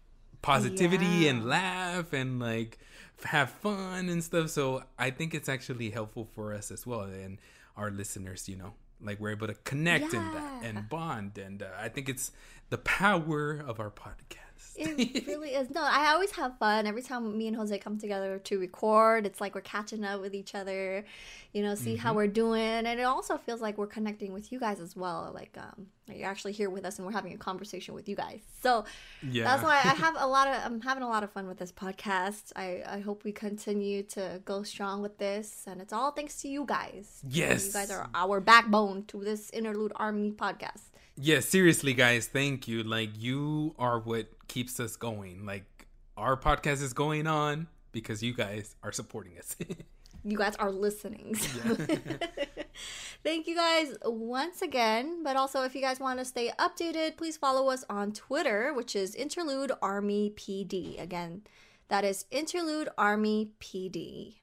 [0.43, 1.31] positivity Yeah.
[1.31, 2.79] and laugh and like
[3.25, 4.51] have fun and stuff.
[4.51, 7.39] So I think it's actually helpful for us as well and
[7.77, 11.39] our listeners, you know, like we're able to connect and that and bond.
[11.39, 12.33] And uh, I think it's
[12.71, 14.46] the power of our podcast.
[14.77, 15.71] It really is.
[15.71, 19.27] No, I always have fun every time me and Jose come together to record.
[19.27, 21.05] It's like we're catching up with each other,
[21.53, 22.17] you know, see how Mhm.
[22.17, 25.31] we're doing, and it also feels like we're connecting with you guys as well.
[25.35, 28.17] Like, um, like you're actually here with us, and we're having a conversation with you
[28.17, 28.41] guys.
[28.63, 28.85] So
[29.23, 29.45] yeah.
[29.45, 30.57] that's why I have a lot of.
[30.65, 32.53] I'm having a lot of fun with this podcast.
[32.55, 36.49] I I hope we continue to go strong with this, and it's all thanks to
[36.49, 37.23] you guys.
[37.29, 37.67] Yes.
[37.67, 40.83] you guys are our backbone to this Interlude Army podcast.
[41.19, 42.83] Yeah, seriously, guys, thank you.
[42.83, 45.47] Like, you are what keeps us going.
[45.47, 45.87] Like,
[46.17, 49.57] our podcast is going on because you guys are supporting us.
[50.25, 51.35] you guys are listening.
[51.35, 51.77] So.
[53.25, 55.23] Thank you guys once again.
[55.23, 58.95] But also, if you guys want to stay updated, please follow us on Twitter, which
[58.95, 61.01] is Interlude Army PD.
[61.01, 61.43] Again,
[61.89, 64.35] that is Interlude Army PD.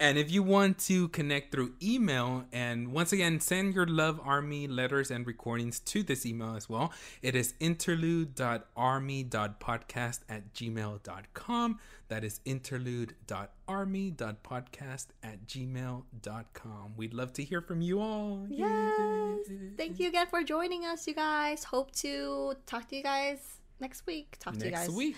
[0.00, 4.66] And if you want to connect through email, and once again, send your Love Army
[4.68, 6.92] letters and recordings to this email as well.
[7.22, 11.78] It is interlude.army.podcast at gmail.com.
[12.08, 16.92] That is interlude.army.podcast at gmail.com.
[16.96, 18.46] We'd love to hear from you all.
[18.48, 19.40] Yes.
[19.76, 21.64] Thank you again for joining us, you guys.
[21.64, 23.38] Hope to talk to you guys
[23.80, 24.36] next week.
[24.38, 24.96] Talk to you Next guys.
[24.96, 25.16] week.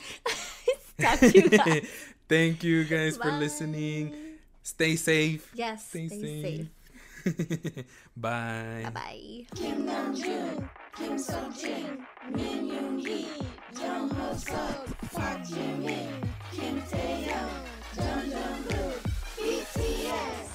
[1.00, 1.88] talk to you guys.
[2.28, 3.38] Thank you guys for Bye.
[3.38, 4.29] listening.
[4.62, 5.50] Stay safe.
[5.54, 5.88] Yes.
[5.88, 6.66] Stay, stay safe.
[8.16, 8.82] Bye.
[8.84, 9.46] Bye bye.
[9.54, 11.98] Kim Namjoon, Kim Seokjin,
[12.30, 13.26] Min Yoongi,
[13.78, 19.00] Jung Hoseok, Park Jimin, Kim Taehyung, Jeon Jungkook,
[19.36, 20.48] BTS.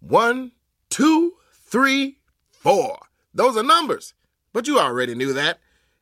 [0.00, 0.52] One,
[0.88, 2.18] two, three,
[2.50, 2.98] four.
[3.34, 4.14] Those are numbers.
[4.52, 5.58] But you already knew that.